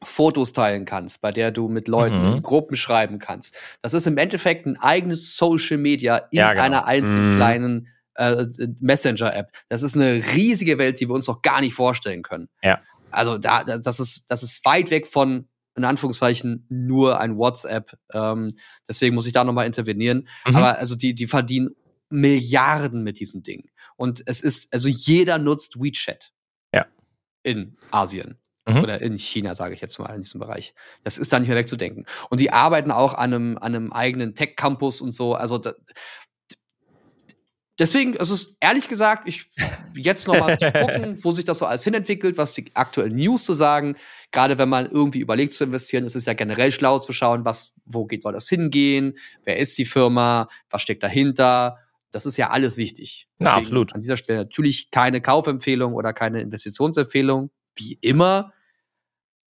[0.03, 2.37] Fotos teilen kannst, bei der du mit Leuten mhm.
[2.37, 3.57] in Gruppen schreiben kannst.
[3.83, 6.65] Das ist im Endeffekt ein eigenes Social Media in ja, genau.
[6.65, 7.37] einer einzelnen mhm.
[7.37, 8.45] kleinen äh,
[8.81, 9.51] Messenger-App.
[9.69, 12.49] Das ist eine riesige Welt, die wir uns noch gar nicht vorstellen können.
[12.63, 12.81] Ja.
[13.11, 17.99] Also da, das ist, das ist weit weg von in Anführungszeichen nur ein WhatsApp.
[18.13, 18.55] Ähm,
[18.89, 20.29] deswegen muss ich da nochmal intervenieren.
[20.47, 20.57] Mhm.
[20.57, 21.71] Aber also die, die verdienen
[22.09, 23.69] Milliarden mit diesem Ding.
[23.97, 26.33] Und es ist, also jeder nutzt WeChat.
[26.73, 26.87] Ja.
[27.43, 28.39] In Asien.
[28.67, 28.79] Mhm.
[28.79, 30.75] Oder in China, sage ich jetzt mal, in diesem Bereich.
[31.05, 32.07] Das ist da nicht mehr wegzudenken.
[32.31, 35.35] Und die arbeiten auch an einem, an einem eigenen Tech-Campus und so.
[35.35, 35.75] Also da,
[37.79, 39.51] deswegen, also ist ehrlich gesagt, ich
[39.95, 43.45] jetzt noch mal zu gucken, wo sich das so alles hinentwickelt, was die aktuellen News
[43.45, 43.97] zu sagen.
[44.33, 47.75] Gerade wenn man irgendwie überlegt zu investieren, ist es ja generell schlau zu schauen, was,
[47.85, 49.19] wo geht, soll das hingehen?
[49.45, 50.49] Wer ist die Firma?
[50.71, 51.79] Was steckt dahinter?
[52.11, 53.29] Das ist ja alles wichtig.
[53.39, 53.95] Deswegen Na, absolut.
[53.95, 58.53] An dieser Stelle natürlich keine Kaufempfehlung oder keine Investitionsempfehlung, wie immer.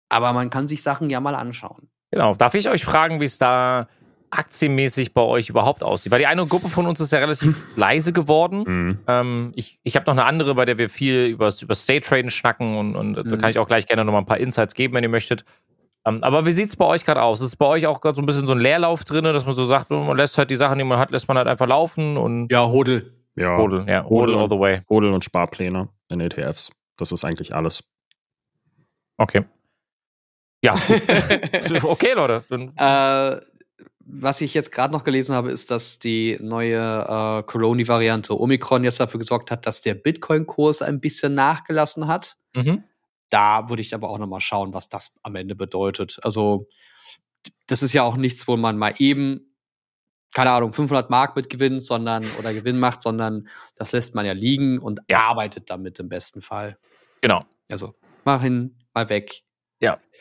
[0.10, 1.90] Aber man kann sich Sachen ja mal anschauen.
[2.12, 2.34] Genau.
[2.34, 3.88] Darf ich euch fragen, wie es da
[4.32, 6.12] aktienmäßig bei euch überhaupt aussieht.
[6.12, 8.64] Weil die eine Gruppe von uns ist ja relativ leise geworden.
[8.66, 9.00] Mhm.
[9.08, 12.30] Ähm, ich ich habe noch eine andere, bei der wir viel über, über State Traden
[12.32, 13.32] schnacken und, und mhm.
[13.32, 15.46] da kann ich auch gleich gerne noch mal ein paar Insights geben, wenn ihr möchtet.
[16.06, 17.42] Ähm, aber wie sieht es bei euch gerade aus?
[17.42, 19.66] Ist bei euch auch gerade so ein bisschen so ein Leerlauf drin, dass man so
[19.66, 22.52] sagt, man lässt halt die Sachen, die man hat, lässt man halt einfach laufen und.
[22.52, 23.14] Ja, Hodel.
[23.36, 23.58] Ja.
[23.58, 24.04] Hodel, ja.
[24.06, 24.82] Hodel, all the way.
[24.90, 26.72] Hodel und Sparpläne in ETFs.
[26.98, 27.90] Das ist eigentlich alles.
[29.18, 29.44] Okay.
[30.62, 30.76] Ja.
[31.84, 32.44] okay, Leute.
[32.50, 33.59] Äh,
[34.12, 39.00] was ich jetzt gerade noch gelesen habe, ist, dass die neue äh, Corona-Variante Omikron jetzt
[39.00, 42.38] dafür gesorgt hat, dass der Bitcoin-Kurs ein bisschen nachgelassen hat.
[42.56, 42.84] Mhm.
[43.30, 46.20] Da würde ich aber auch noch mal schauen, was das am Ende bedeutet.
[46.24, 46.68] Also
[47.68, 49.46] das ist ja auch nichts, wo man mal eben
[50.34, 54.34] keine Ahnung 500 Mark mit gewinnt, sondern oder Gewinn macht, sondern das lässt man ja
[54.34, 55.22] liegen und ja.
[55.22, 56.78] arbeitet damit im besten Fall.
[57.22, 57.46] Genau.
[57.70, 57.96] Also
[58.26, 59.44] mal hin, mal weg.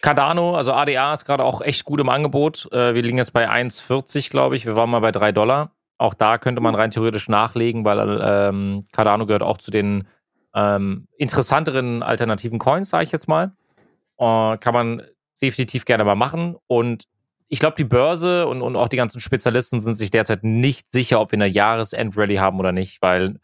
[0.00, 2.68] Cardano, also ADA ist gerade auch echt gut im Angebot.
[2.72, 4.66] Äh, wir liegen jetzt bei 1,40, glaube ich.
[4.66, 5.72] Wir waren mal bei 3 Dollar.
[5.98, 10.06] Auch da könnte man rein theoretisch nachlegen, weil ähm, Cardano gehört auch zu den
[10.54, 13.52] ähm, interessanteren alternativen Coins, sage ich jetzt mal.
[14.18, 15.02] Äh, kann man
[15.42, 16.56] definitiv gerne mal machen.
[16.66, 17.04] Und
[17.48, 21.20] ich glaube, die Börse und, und auch die ganzen Spezialisten sind sich derzeit nicht sicher,
[21.20, 23.40] ob wir eine Jahresendrallye haben oder nicht, weil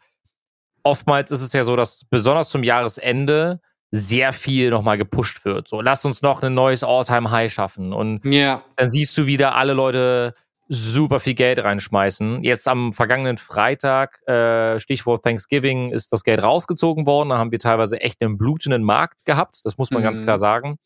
[0.83, 3.61] oftmals ist es ja so, dass besonders zum Jahresende
[3.95, 5.69] sehr viel nochmal gepusht wird.
[5.69, 7.93] So, lass uns noch ein neues All-Time-High schaffen.
[7.93, 8.63] Und ja.
[8.75, 10.35] dann siehst du wieder alle Leute
[10.69, 12.43] super viel Geld reinschmeißen.
[12.43, 17.29] Jetzt am vergangenen Freitag, äh, Stichwort Thanksgiving, ist das Geld rausgezogen worden.
[17.29, 19.61] Da haben wir teilweise echt einen blutenden Markt gehabt.
[19.63, 20.07] Das muss man mhm.
[20.07, 20.79] ganz klar sagen.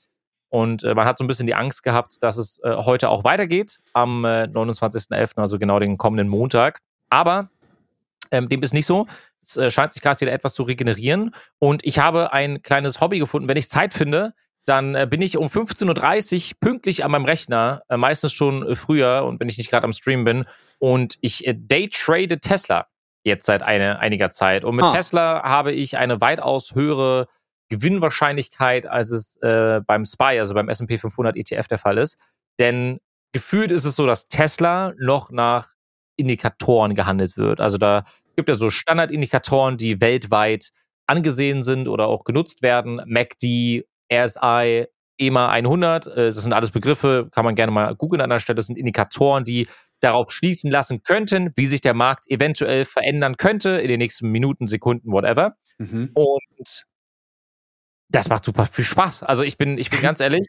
[0.50, 3.24] Und äh, man hat so ein bisschen die Angst gehabt, dass es äh, heute auch
[3.24, 6.80] weitergeht am äh, 29.11., also genau den kommenden Montag.
[7.08, 7.48] Aber
[8.30, 9.06] ähm, dem ist nicht so.
[9.56, 11.34] Äh, scheint sich gerade wieder etwas zu regenerieren.
[11.58, 13.48] Und ich habe ein kleines Hobby gefunden.
[13.48, 14.34] Wenn ich Zeit finde,
[14.66, 19.24] dann äh, bin ich um 15.30 Uhr pünktlich an meinem Rechner, äh, meistens schon früher
[19.24, 20.44] und wenn ich nicht gerade am Stream bin.
[20.78, 22.86] Und ich daytrade Tesla
[23.24, 24.64] jetzt seit eine, einiger Zeit.
[24.64, 24.92] Und mit ah.
[24.92, 27.26] Tesla habe ich eine weitaus höhere
[27.68, 32.18] Gewinnwahrscheinlichkeit, als es äh, beim SPY, also beim S&P 500 ETF der Fall ist.
[32.58, 32.98] Denn
[33.32, 35.68] gefühlt ist es so, dass Tesla noch nach
[36.16, 37.60] Indikatoren gehandelt wird.
[37.60, 38.04] Also da
[38.38, 40.70] gibt ja so Standardindikatoren, die weltweit
[41.08, 43.02] angesehen sind oder auch genutzt werden.
[43.04, 44.86] MACD, RSI,
[45.18, 48.54] EMA 100, äh, das sind alles Begriffe, kann man gerne mal googeln an der Stelle.
[48.54, 49.66] Das sind Indikatoren, die
[49.98, 54.68] darauf schließen lassen könnten, wie sich der Markt eventuell verändern könnte in den nächsten Minuten,
[54.68, 55.56] Sekunden, whatever.
[55.78, 56.12] Mhm.
[56.14, 56.84] Und
[58.08, 59.24] das macht super viel Spaß.
[59.24, 60.46] Also ich bin, ich bin ganz ehrlich,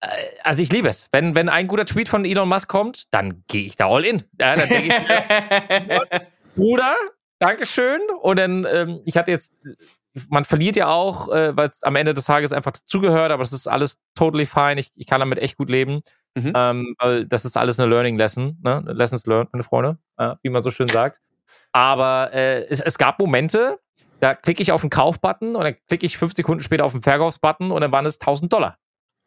[0.00, 0.08] äh,
[0.44, 1.08] also ich liebe es.
[1.12, 4.24] Wenn, wenn ein guter Tweet von Elon Musk kommt, dann gehe ich da all in.
[4.40, 4.94] Ja, dann denke ich,
[6.54, 6.94] Bruder,
[7.38, 8.00] Dankeschön.
[8.20, 9.60] Und dann, ähm, ich hatte jetzt,
[10.28, 13.52] man verliert ja auch, äh, weil es am Ende des Tages einfach dazugehört, aber das
[13.52, 14.78] ist alles totally fine.
[14.78, 16.02] Ich, ich kann damit echt gut leben.
[16.34, 16.52] Mhm.
[16.54, 18.84] Ähm, weil das ist alles eine Learning Lesson, ne?
[18.86, 21.20] Lessons learned, meine Freunde, äh, wie man so schön sagt.
[21.72, 23.80] Aber äh, es, es gab Momente,
[24.20, 27.02] da klicke ich auf den Kaufbutton und dann klicke ich fünf Sekunden später auf den
[27.02, 28.76] Verkaufsbutton und dann waren es 1000 Dollar.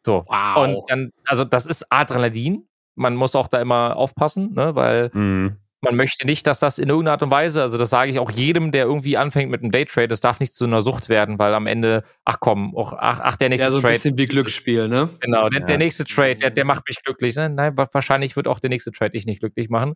[0.04, 0.24] So.
[0.26, 0.56] Wow.
[0.56, 2.66] Und dann, also das ist Adrenalin.
[2.94, 5.56] Man muss auch da immer aufpassen, ne, weil mhm.
[5.84, 8.30] Man möchte nicht, dass das in irgendeiner Art und Weise, also das sage ich auch
[8.30, 11.54] jedem, der irgendwie anfängt mit einem Daytrade, das darf nicht zu einer Sucht werden, weil
[11.54, 13.76] am Ende, ach komm, auch, ach, ach, der nächste Trade.
[13.76, 15.10] Ja, so ein bisschen wie Glücksspiel, ne?
[15.20, 15.66] Genau, der, ja.
[15.66, 17.36] der nächste Trade, der, der macht mich glücklich.
[17.36, 17.48] Ne?
[17.50, 19.94] Nein, wahrscheinlich wird auch der nächste Trade dich nicht glücklich machen.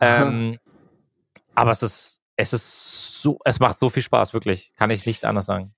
[0.00, 0.58] ähm,
[1.54, 4.72] aber es ist, es ist so, es macht so viel Spaß, wirklich.
[4.76, 5.74] Kann ich nicht anders sagen.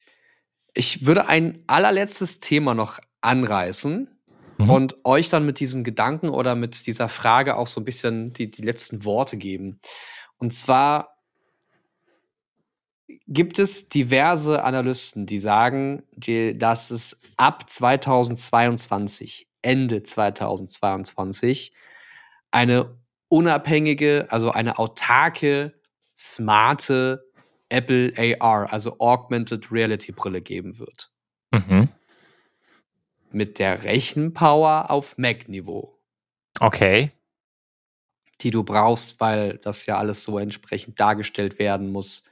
[0.74, 4.17] Ich würde ein allerletztes Thema noch anreißen
[4.58, 4.70] mhm.
[4.70, 8.50] und euch dann mit diesem Gedanken oder mit dieser Frage auch so ein bisschen die,
[8.50, 9.80] die letzten Worte geben.
[10.36, 11.16] Und zwar
[13.26, 21.72] gibt es diverse Analysten, die sagen, die, dass es ab 2022, Ende 2022,
[22.50, 22.96] eine
[23.28, 25.74] unabhängige, also eine autarke,
[26.16, 27.24] smarte
[27.68, 31.10] Apple AR, also Augmented Reality Brille geben wird.
[31.50, 31.88] Mhm
[33.30, 35.98] mit der Rechenpower auf Mac-Niveau.
[36.60, 37.12] Okay.
[38.40, 42.24] Die du brauchst, weil das ja alles so entsprechend dargestellt werden muss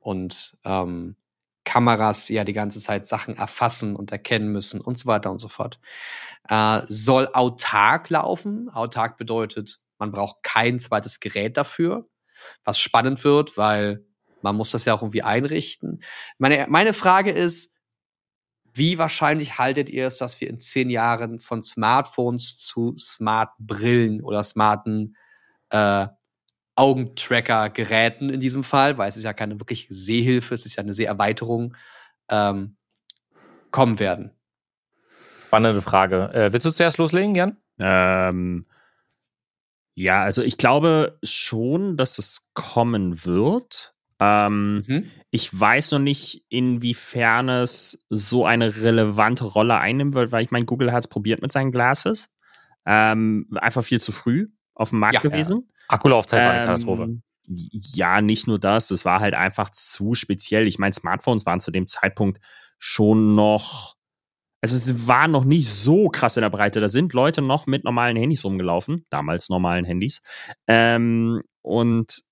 [0.00, 1.16] und ähm,
[1.64, 5.48] Kameras ja die ganze Zeit Sachen erfassen und erkennen müssen und so weiter und so
[5.48, 5.78] fort.
[6.48, 8.68] Äh, soll autark laufen.
[8.70, 12.08] Autark bedeutet, man braucht kein zweites Gerät dafür,
[12.64, 14.04] was spannend wird, weil
[14.42, 16.02] man muss das ja auch irgendwie einrichten.
[16.38, 17.71] Meine, meine Frage ist,
[18.74, 24.42] wie wahrscheinlich haltet ihr es, dass wir in zehn Jahren von Smartphones zu Smart-Brillen oder
[24.42, 25.16] smarten
[25.70, 26.06] äh,
[26.74, 30.92] Augentracker-Geräten in diesem Fall, weil es ist ja keine wirkliche Sehhilfe, es ist ja eine
[30.92, 31.76] Seherweiterung,
[32.30, 32.76] ähm,
[33.70, 34.30] kommen werden?
[35.46, 36.32] Spannende Frage.
[36.32, 37.56] Äh, willst du zuerst loslegen, Jan?
[37.80, 38.66] Ähm,
[39.94, 43.94] ja, also ich glaube schon, dass es kommen wird.
[44.18, 45.10] Ähm, mhm.
[45.34, 50.66] Ich weiß noch nicht, inwiefern es so eine relevante Rolle einnehmen wird, weil ich meine,
[50.66, 52.28] Google hat es probiert mit seinen Glasses.
[52.84, 55.66] Ähm, einfach viel zu früh auf dem Markt ja, gewesen.
[55.66, 55.84] Ja.
[55.88, 57.22] Akkulaufzeit war eine ähm, Katastrophe.
[57.46, 60.66] Ja, nicht nur das, es war halt einfach zu speziell.
[60.68, 62.38] Ich meine, Smartphones waren zu dem Zeitpunkt
[62.78, 63.94] schon noch,
[64.60, 66.78] also es war noch nicht so krass in der Breite.
[66.80, 70.20] Da sind Leute noch mit normalen Handys rumgelaufen, damals normalen Handys.
[70.66, 72.22] Ähm, und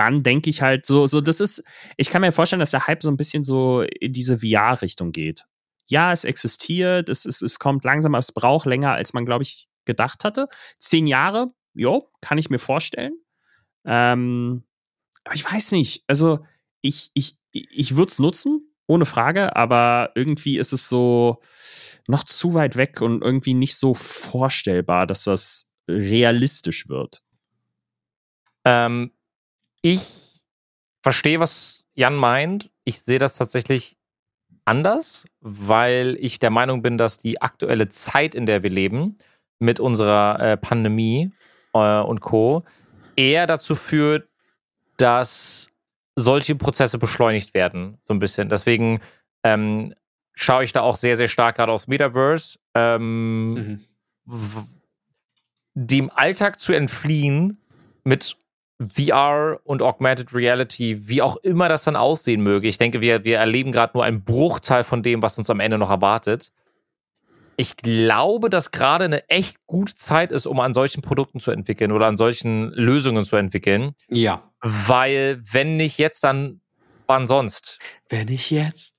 [0.00, 1.62] dann denke ich halt so, so, das ist,
[1.98, 5.44] ich kann mir vorstellen, dass der Hype so ein bisschen so in diese VR-Richtung geht.
[5.88, 9.42] Ja, es existiert, es, es, es kommt langsam, aber es braucht länger, als man, glaube
[9.42, 10.48] ich, gedacht hatte.
[10.78, 13.12] Zehn Jahre, jo, kann ich mir vorstellen.
[13.84, 14.64] Ähm,
[15.24, 16.46] aber ich weiß nicht, also
[16.80, 21.42] ich, ich, ich würde es nutzen, ohne Frage, aber irgendwie ist es so
[22.08, 27.22] noch zu weit weg und irgendwie nicht so vorstellbar, dass das realistisch wird.
[28.64, 29.12] Ähm,
[29.82, 30.44] ich
[31.02, 32.70] verstehe, was Jan meint.
[32.84, 33.96] Ich sehe das tatsächlich
[34.64, 39.16] anders, weil ich der Meinung bin, dass die aktuelle Zeit, in der wir leben,
[39.58, 41.32] mit unserer äh, Pandemie
[41.74, 42.64] äh, und Co.
[43.16, 44.28] eher dazu führt,
[44.96, 45.68] dass
[46.16, 48.48] solche Prozesse beschleunigt werden, so ein bisschen.
[48.48, 49.00] Deswegen
[49.42, 49.94] ähm,
[50.34, 52.58] schaue ich da auch sehr, sehr stark gerade aufs Metaverse.
[52.74, 53.84] Ähm, mhm.
[55.74, 57.58] Dem Alltag zu entfliehen
[58.04, 58.36] mit
[58.80, 62.66] VR und Augmented Reality, wie auch immer das dann aussehen möge.
[62.66, 65.76] Ich denke, wir, wir erleben gerade nur einen Bruchteil von dem, was uns am Ende
[65.76, 66.50] noch erwartet.
[67.56, 71.92] Ich glaube, dass gerade eine echt gute Zeit ist, um an solchen Produkten zu entwickeln
[71.92, 73.94] oder an solchen Lösungen zu entwickeln.
[74.08, 74.50] Ja.
[74.62, 76.62] Weil, wenn nicht jetzt, dann
[77.06, 77.80] wann sonst?
[78.08, 78.94] Wenn nicht jetzt?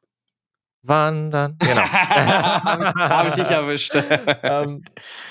[0.83, 1.57] Wann dann?
[1.57, 1.81] Genau.
[1.81, 3.95] Habe ich dich erwischt.
[4.43, 4.83] ähm,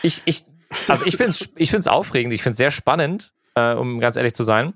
[0.02, 0.44] ich, ich,
[0.88, 4.16] also ich finde es ich find's aufregend, ich finde es sehr spannend äh, um ganz
[4.16, 4.74] ehrlich zu sein.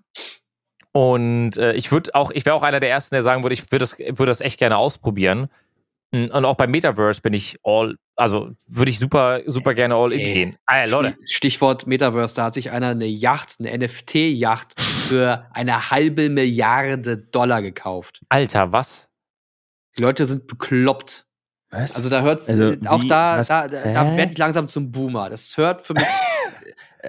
[0.93, 3.63] Und äh, ich würde auch, ich wäre auch einer der ersten, der sagen würde, ich
[3.73, 5.49] würde das, würde das echt gerne ausprobieren.
[6.15, 10.13] Hm, und auch beim Metaverse bin ich all, also würde ich super, super gerne all
[10.13, 10.57] in gehen.
[10.67, 11.17] Ah, ja, Leute.
[11.25, 17.61] Stichwort Metaverse, da hat sich einer eine Yacht, eine NFT-Yacht für eine halbe Milliarde Dollar
[17.61, 18.21] gekauft.
[18.29, 19.09] Alter, was?
[19.99, 21.27] Die Leute sind bekloppt.
[21.71, 21.97] Was?
[21.97, 24.17] Also da hört Also, auch wie- da, was- da, da Hä?
[24.17, 25.29] werde ich langsam zum Boomer.
[25.29, 26.05] Das hört für mich.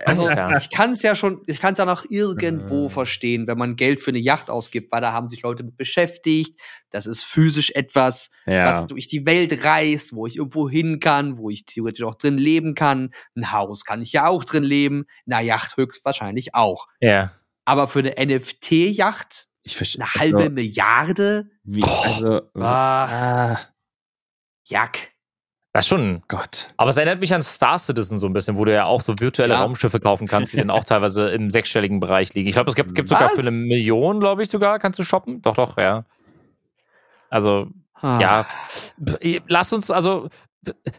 [0.06, 0.58] Also Alter.
[0.58, 2.90] ich kann es ja schon, ich kann es ja noch irgendwo Äh.
[2.90, 6.60] verstehen, wenn man Geld für eine Yacht ausgibt, weil da haben sich Leute mit beschäftigt.
[6.90, 8.66] Das ist physisch etwas, ja.
[8.66, 12.38] was durch die Welt reist, wo ich irgendwo hin kann, wo ich theoretisch auch drin
[12.38, 13.12] leben kann.
[13.36, 16.88] Ein Haus kann ich ja auch drin leben, in einer Yacht höchstwahrscheinlich auch.
[17.00, 17.32] Ja.
[17.66, 20.04] Aber für eine NFT-Yacht ich verstehe.
[20.04, 21.50] eine halbe Milliarde?
[21.64, 23.60] Wie, also, Ah, ah,
[24.66, 25.15] Jack.
[25.76, 26.24] Das ist schon.
[26.30, 26.74] Gott.
[26.78, 29.14] Aber es erinnert mich an Star Citizen so ein bisschen, wo du ja auch so
[29.20, 29.60] virtuelle Ja.
[29.60, 32.48] Raumschiffe kaufen kannst, die dann auch teilweise im sechsstelligen Bereich liegen.
[32.48, 35.42] Ich glaube, es gibt, gibt sogar für eine Million, glaube ich, sogar, kannst du shoppen.
[35.42, 36.06] Doch, doch, ja.
[37.30, 37.68] Also,
[38.02, 38.20] Ah.
[38.22, 38.46] ja.
[39.48, 40.30] Lass uns, also,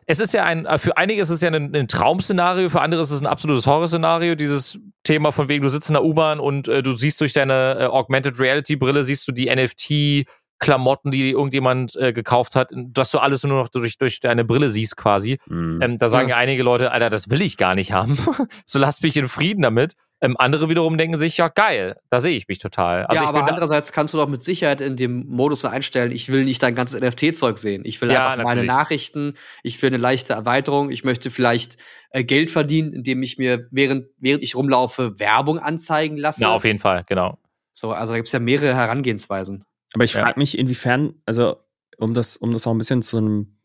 [0.04, 3.10] es ist ja ein, für einige ist es ja ein, ein Traum-Szenario, für andere ist
[3.12, 4.34] es ein absolutes Horrorszenario.
[4.34, 7.76] Dieses Thema von wegen, du sitzt in der U-Bahn und äh, du siehst durch deine
[7.80, 10.26] äh, Augmented Reality-Brille, siehst du die NFT-
[10.58, 14.68] Klamotten, die irgendjemand äh, gekauft hat, dass du alles nur noch durch, durch deine Brille
[14.70, 15.38] siehst quasi.
[15.48, 15.80] Hm.
[15.82, 16.36] Ähm, da sagen Ja.
[16.36, 18.16] ja einige Leute, Alter, das will ich gar nicht haben.
[18.64, 19.94] so lasst mich in Frieden damit.
[20.22, 23.04] Ähm, andere wiederum denken sich, ja geil, da sehe ich mich total.
[23.04, 26.30] Also ja, ich aber andererseits kannst du doch mit Sicherheit in dem Modus einstellen, ich
[26.30, 27.82] will nicht dein ganzes NFT-Zeug sehen.
[27.84, 28.68] Ich will Ja, einfach meine natürlich.
[28.68, 31.76] Nachrichten, ich will eine leichte Erweiterung, ich möchte vielleicht
[32.10, 36.40] äh, Geld verdienen, indem ich mir, während, während ich rumlaufe, Werbung anzeigen lasse.
[36.40, 37.38] ja, auf jeden Fall, genau.
[37.72, 39.64] so, also da gibt's ja mehrere Herangehensweisen.
[39.96, 40.20] Aber ich Ja.
[40.20, 41.56] frage mich, inwiefern, also
[41.96, 43.58] um das, um das auch ein bisschen zu einem,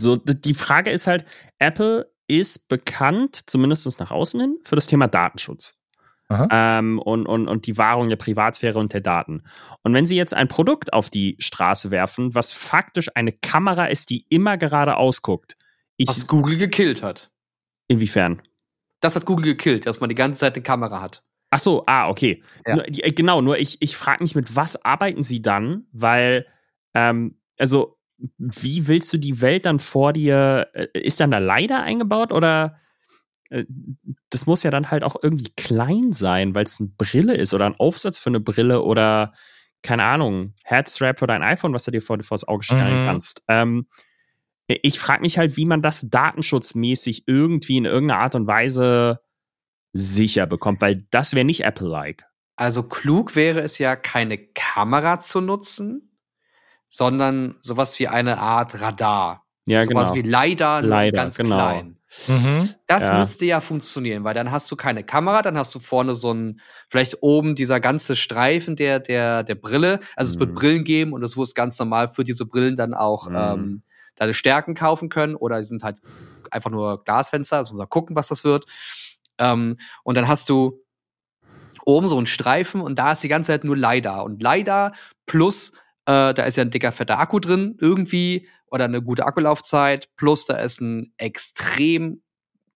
[0.00, 1.26] so, die Frage ist halt,
[1.58, 5.76] Apple ist bekannt, zumindest nach außen hin, für das Thema Datenschutz.
[6.50, 9.42] Ähm, und, und, und die Wahrung der Privatsphäre und der Daten.
[9.82, 14.10] Und wenn sie jetzt ein Produkt auf die Straße werfen, was faktisch eine Kamera ist,
[14.10, 15.56] die immer geradeaus guckt,
[15.96, 17.30] ich, Was Google gekillt hat.
[17.88, 18.40] inwiefern?
[19.00, 21.24] Das hat Google gekillt, dass man die ganze Zeit eine Kamera hat.
[21.50, 22.42] Ach so, ah, okay.
[22.66, 22.76] Ja.
[22.76, 25.86] Nur, die, äh, genau, nur ich, ich frage mich, mit was arbeiten sie dann?
[25.92, 26.46] Weil,
[26.94, 27.96] ähm, also,
[28.38, 32.78] wie willst du die Welt dann vor dir, äh, ist dann da leider eingebaut oder
[33.50, 33.64] äh,
[34.30, 37.66] das muss ja dann halt auch irgendwie klein sein, weil es eine Brille ist oder
[37.66, 39.32] ein Aufsatz für eine Brille oder,
[39.82, 43.06] keine Ahnung, Headstrap für dein iPhone, was du dir vor, vors Auge stellen Mhm.
[43.06, 43.44] kannst.
[43.48, 43.86] Ähm,
[44.68, 49.20] ich frage mich halt, wie man das datenschutzmäßig irgendwie in irgendeiner Art und Weise
[49.92, 52.24] sicher bekommt, weil das wäre nicht Apple-like.
[52.56, 56.16] Also klug wäre es ja, keine Kamera zu nutzen,
[56.88, 59.44] sondern sowas wie eine Art Radar.
[59.66, 60.24] Ja, sowas genau.
[60.24, 61.54] wie LiDAR, nur LiDAR, ganz genau.
[61.54, 61.96] klein.
[62.26, 62.68] Mhm.
[62.88, 63.18] Das Ja.
[63.18, 66.60] müsste ja funktionieren, weil dann hast du keine Kamera, dann hast du vorne so ein,
[66.88, 70.00] vielleicht oben dieser ganze Streifen der, der, der Brille.
[70.16, 70.54] Also es wird Mhm.
[70.54, 73.36] Brillen geben und es wird ganz normal für diese Brillen dann auch Mhm.
[73.36, 73.82] ähm,
[74.16, 75.98] deine Stärken kaufen können oder sie sind halt
[76.50, 78.66] einfach nur Glasfenster, also mal gucken, was das wird.
[79.40, 80.84] Ähm, und dann hast du
[81.84, 84.24] oben so einen Streifen und da ist die ganze Zeit nur LiDAR.
[84.24, 84.92] Und LiDAR
[85.26, 85.72] plus,
[86.06, 90.46] äh, da ist ja ein dicker, fetter Akku drin irgendwie oder eine gute Akkulaufzeit, plus
[90.46, 92.22] da ist ein extrem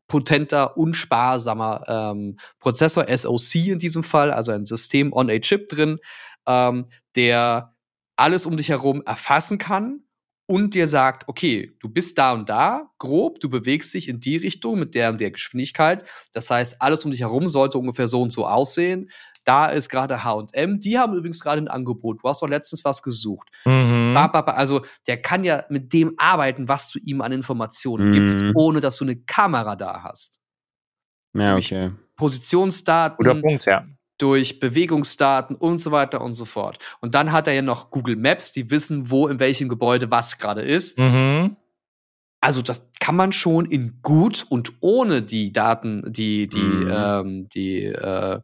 [0.08, 5.98] potenter, unsparsamer ähm, Prozessor, SoC in diesem Fall, also ein System on a Chip drin,
[6.46, 7.74] ähm, der
[8.16, 10.04] alles um dich herum erfassen kann
[10.46, 14.36] und dir sagt, okay, du bist da und da, grob, du bewegst dich in die
[14.36, 16.06] Richtung mit der und der Geschwindigkeit.
[16.32, 19.10] Das heißt, alles um dich herum sollte ungefähr so und so aussehen.
[19.44, 22.22] Da ist gerade H&M, die haben übrigens gerade ein Angebot.
[22.22, 23.48] Du hast doch letztens was gesucht.
[23.66, 24.16] Mhm.
[24.16, 28.12] Also der kann ja mit dem arbeiten, was du ihm an Informationen Mhm.
[28.12, 30.40] gibst, ohne dass du eine Kamera da hast.
[31.34, 31.90] Ja, okay.
[32.16, 33.86] Positionsdaten, Guter Punkt, ja.
[34.18, 36.78] Durch Bewegungsdaten und so weiter und so fort.
[37.00, 40.38] Und dann hat er ja noch Google Maps, die wissen, wo in welchem Gebäude was
[40.38, 40.98] gerade ist.
[40.98, 41.56] Mhm.
[42.40, 46.92] Also das kann man schon in gut und ohne die Daten, die die Mhm.
[46.94, 48.40] ähm, die äh,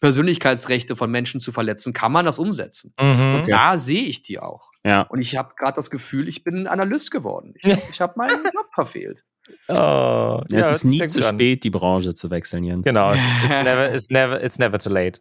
[0.00, 2.92] Persönlichkeitsrechte von Menschen zu verletzen, kann man das umsetzen.
[3.00, 3.36] Mhm.
[3.36, 4.70] Und da sehe ich die auch.
[4.84, 5.02] Ja.
[5.02, 7.54] Und ich habe gerade das Gefühl, ich bin ein Analyst geworden.
[7.56, 9.24] Ich ich habe meinen Job verfehlt.
[9.68, 11.34] Oh, Ja, es ist nie zu gut an.
[11.36, 12.84] spät, die Branche zu wechseln, Jens.
[12.84, 15.20] Genau, it's, it's never, it's never, it's never too late.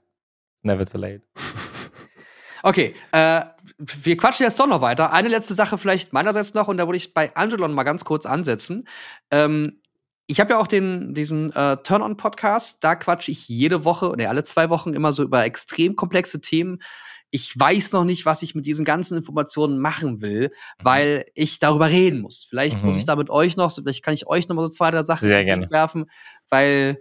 [0.63, 1.21] Never too late.
[2.63, 3.41] Okay, äh,
[3.77, 5.13] wir quatschen jetzt doch noch weiter.
[5.13, 8.25] Eine letzte Sache vielleicht meinerseits noch, und da würde ich bei Angelon mal ganz kurz
[8.25, 8.87] ansetzen.
[9.29, 9.81] Ähm,
[10.25, 14.43] ich habe ja auch den, diesen äh, Turn-On-Podcast, da quatsche ich jede Woche, ne, alle
[14.43, 16.81] zwei Wochen immer so über extrem komplexe Themen.
[17.35, 21.89] Ich weiß noch nicht, was ich mit diesen ganzen Informationen machen will, weil ich darüber
[21.89, 22.45] reden muss.
[22.49, 22.99] Vielleicht muss Mhm.
[23.01, 25.27] ich da mit euch noch, vielleicht kann ich euch noch mal so zwei, drei Sachen
[25.27, 25.69] Sehr gerne.
[25.69, 26.09] werfen,
[26.49, 26.97] weil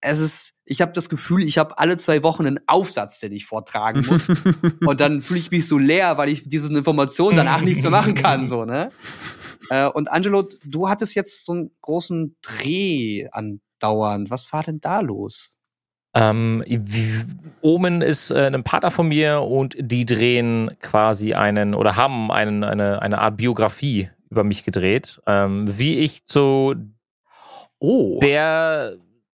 [0.00, 3.44] es ist, ich habe das Gefühl, ich habe alle zwei Wochen einen Aufsatz, den ich
[3.44, 4.28] vortragen muss.
[4.86, 8.14] und dann fühle ich mich so leer, weil ich diese Informationen danach nichts mehr machen
[8.14, 8.90] kann, so, ne?
[9.68, 14.30] Äh, und Angelo, du hattest jetzt so einen großen Dreh andauernd.
[14.30, 15.55] Was war denn da los?
[16.16, 16.64] Ähm,
[17.60, 22.64] Omen ist äh, ein Partner von mir und die drehen quasi einen oder haben einen,
[22.64, 26.74] eine, eine Art Biografie über mich gedreht, ähm, wie ich zu
[27.78, 28.18] oh.
[28.20, 28.94] der,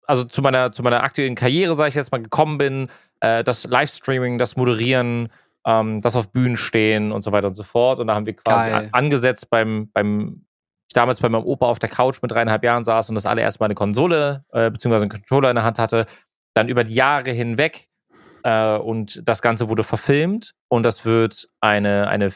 [0.07, 2.89] also zu meiner, zu meiner aktuellen Karriere, sage ich jetzt mal, gekommen bin,
[3.21, 5.31] äh, das Livestreaming, das Moderieren,
[5.67, 7.99] ähm, das auf Bühnen stehen und so weiter und so fort.
[7.99, 8.89] Und da haben wir quasi Geil.
[8.93, 10.45] angesetzt beim, beim
[10.89, 13.61] ich damals bei meinem Opa auf der Couch mit dreieinhalb Jahren saß und das allererste
[13.61, 16.07] Mal eine Konsole äh, beziehungsweise einen Controller in der Hand hatte,
[16.59, 17.89] dann über die Jahre hinweg
[18.43, 22.31] äh, und das Ganze wurde verfilmt und das wird eine, eine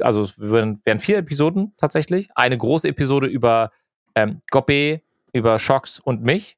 [0.00, 2.28] also es werden, werden vier Episoden tatsächlich.
[2.34, 3.70] Eine große Episode über
[4.16, 5.02] ähm, Goppe,
[5.32, 6.56] über Shocks und mich.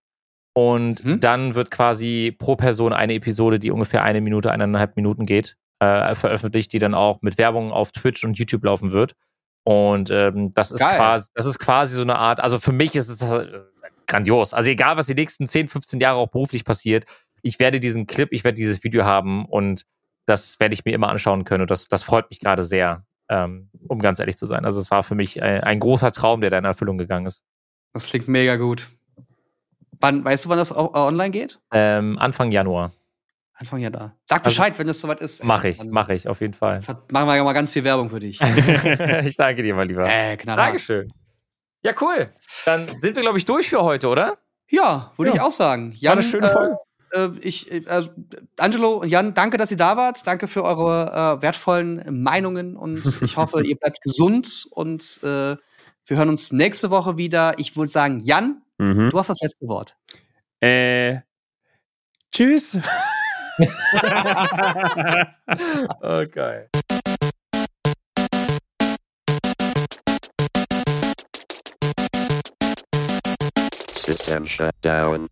[0.53, 1.21] Und mhm.
[1.21, 6.15] dann wird quasi pro Person eine Episode, die ungefähr eine Minute, eineinhalb Minuten geht, äh,
[6.15, 9.15] veröffentlicht, die dann auch mit Werbung auf Twitch und YouTube laufen wird.
[9.63, 13.09] Und ähm, das ist quasi, das ist quasi so eine Art, also für mich ist
[13.09, 13.47] es äh,
[14.11, 14.53] grandios.
[14.53, 17.05] Also egal, was die nächsten 10, 15 Jahre auch beruflich passiert,
[17.43, 19.87] ich werde diesen Clip, ich werde dieses Video haben und
[20.27, 21.63] das werde ich mir immer anschauen können.
[21.63, 24.65] Und das, das freut mich gerade sehr, ähm, um ganz ehrlich zu sein.
[24.65, 27.43] Also es war für mich ein, ein großer Traum, der da in Erfüllung gegangen ist.
[27.95, 28.91] Das klingt mega gut.
[29.99, 31.59] Wann, weißt du, wann das online geht?
[31.73, 32.93] Ähm, Anfang Januar.
[33.55, 34.17] Anfang ja da.
[34.25, 35.45] Sag also Bescheid, also, wenn es soweit ist.
[35.45, 36.81] Mach ich, mach ich, auf jeden Fall.
[37.11, 38.41] Machen wir ja mal ganz viel Werbung für dich.
[39.25, 40.09] ich danke dir mal lieber.
[40.09, 40.39] Äh.
[40.39, 41.13] Dankeschön.
[41.83, 42.33] Ja, cool.
[42.65, 44.39] Dann sind wir, glaube ich, durch für heute, oder?
[44.69, 45.37] Ja, würde ja.
[45.37, 45.93] ich auch sagen.
[45.97, 46.77] Jan, War eine schöne Folge.
[47.13, 47.83] Äh, ich, äh,
[48.57, 50.27] Angelo und Jan, danke, dass ihr da wart.
[50.27, 55.57] Danke für eure äh, wertvollen Meinungen und ich hoffe, ihr bleibt gesund und äh,
[56.07, 57.59] wir hören uns nächste Woche wieder.
[57.59, 59.11] Ich würde sagen, Jan, mhm.
[59.11, 59.97] du hast das letzte Wort.
[60.61, 61.21] Äh,
[62.33, 62.79] tschüss.
[66.03, 66.25] oh,
[74.11, 75.29] System shut down.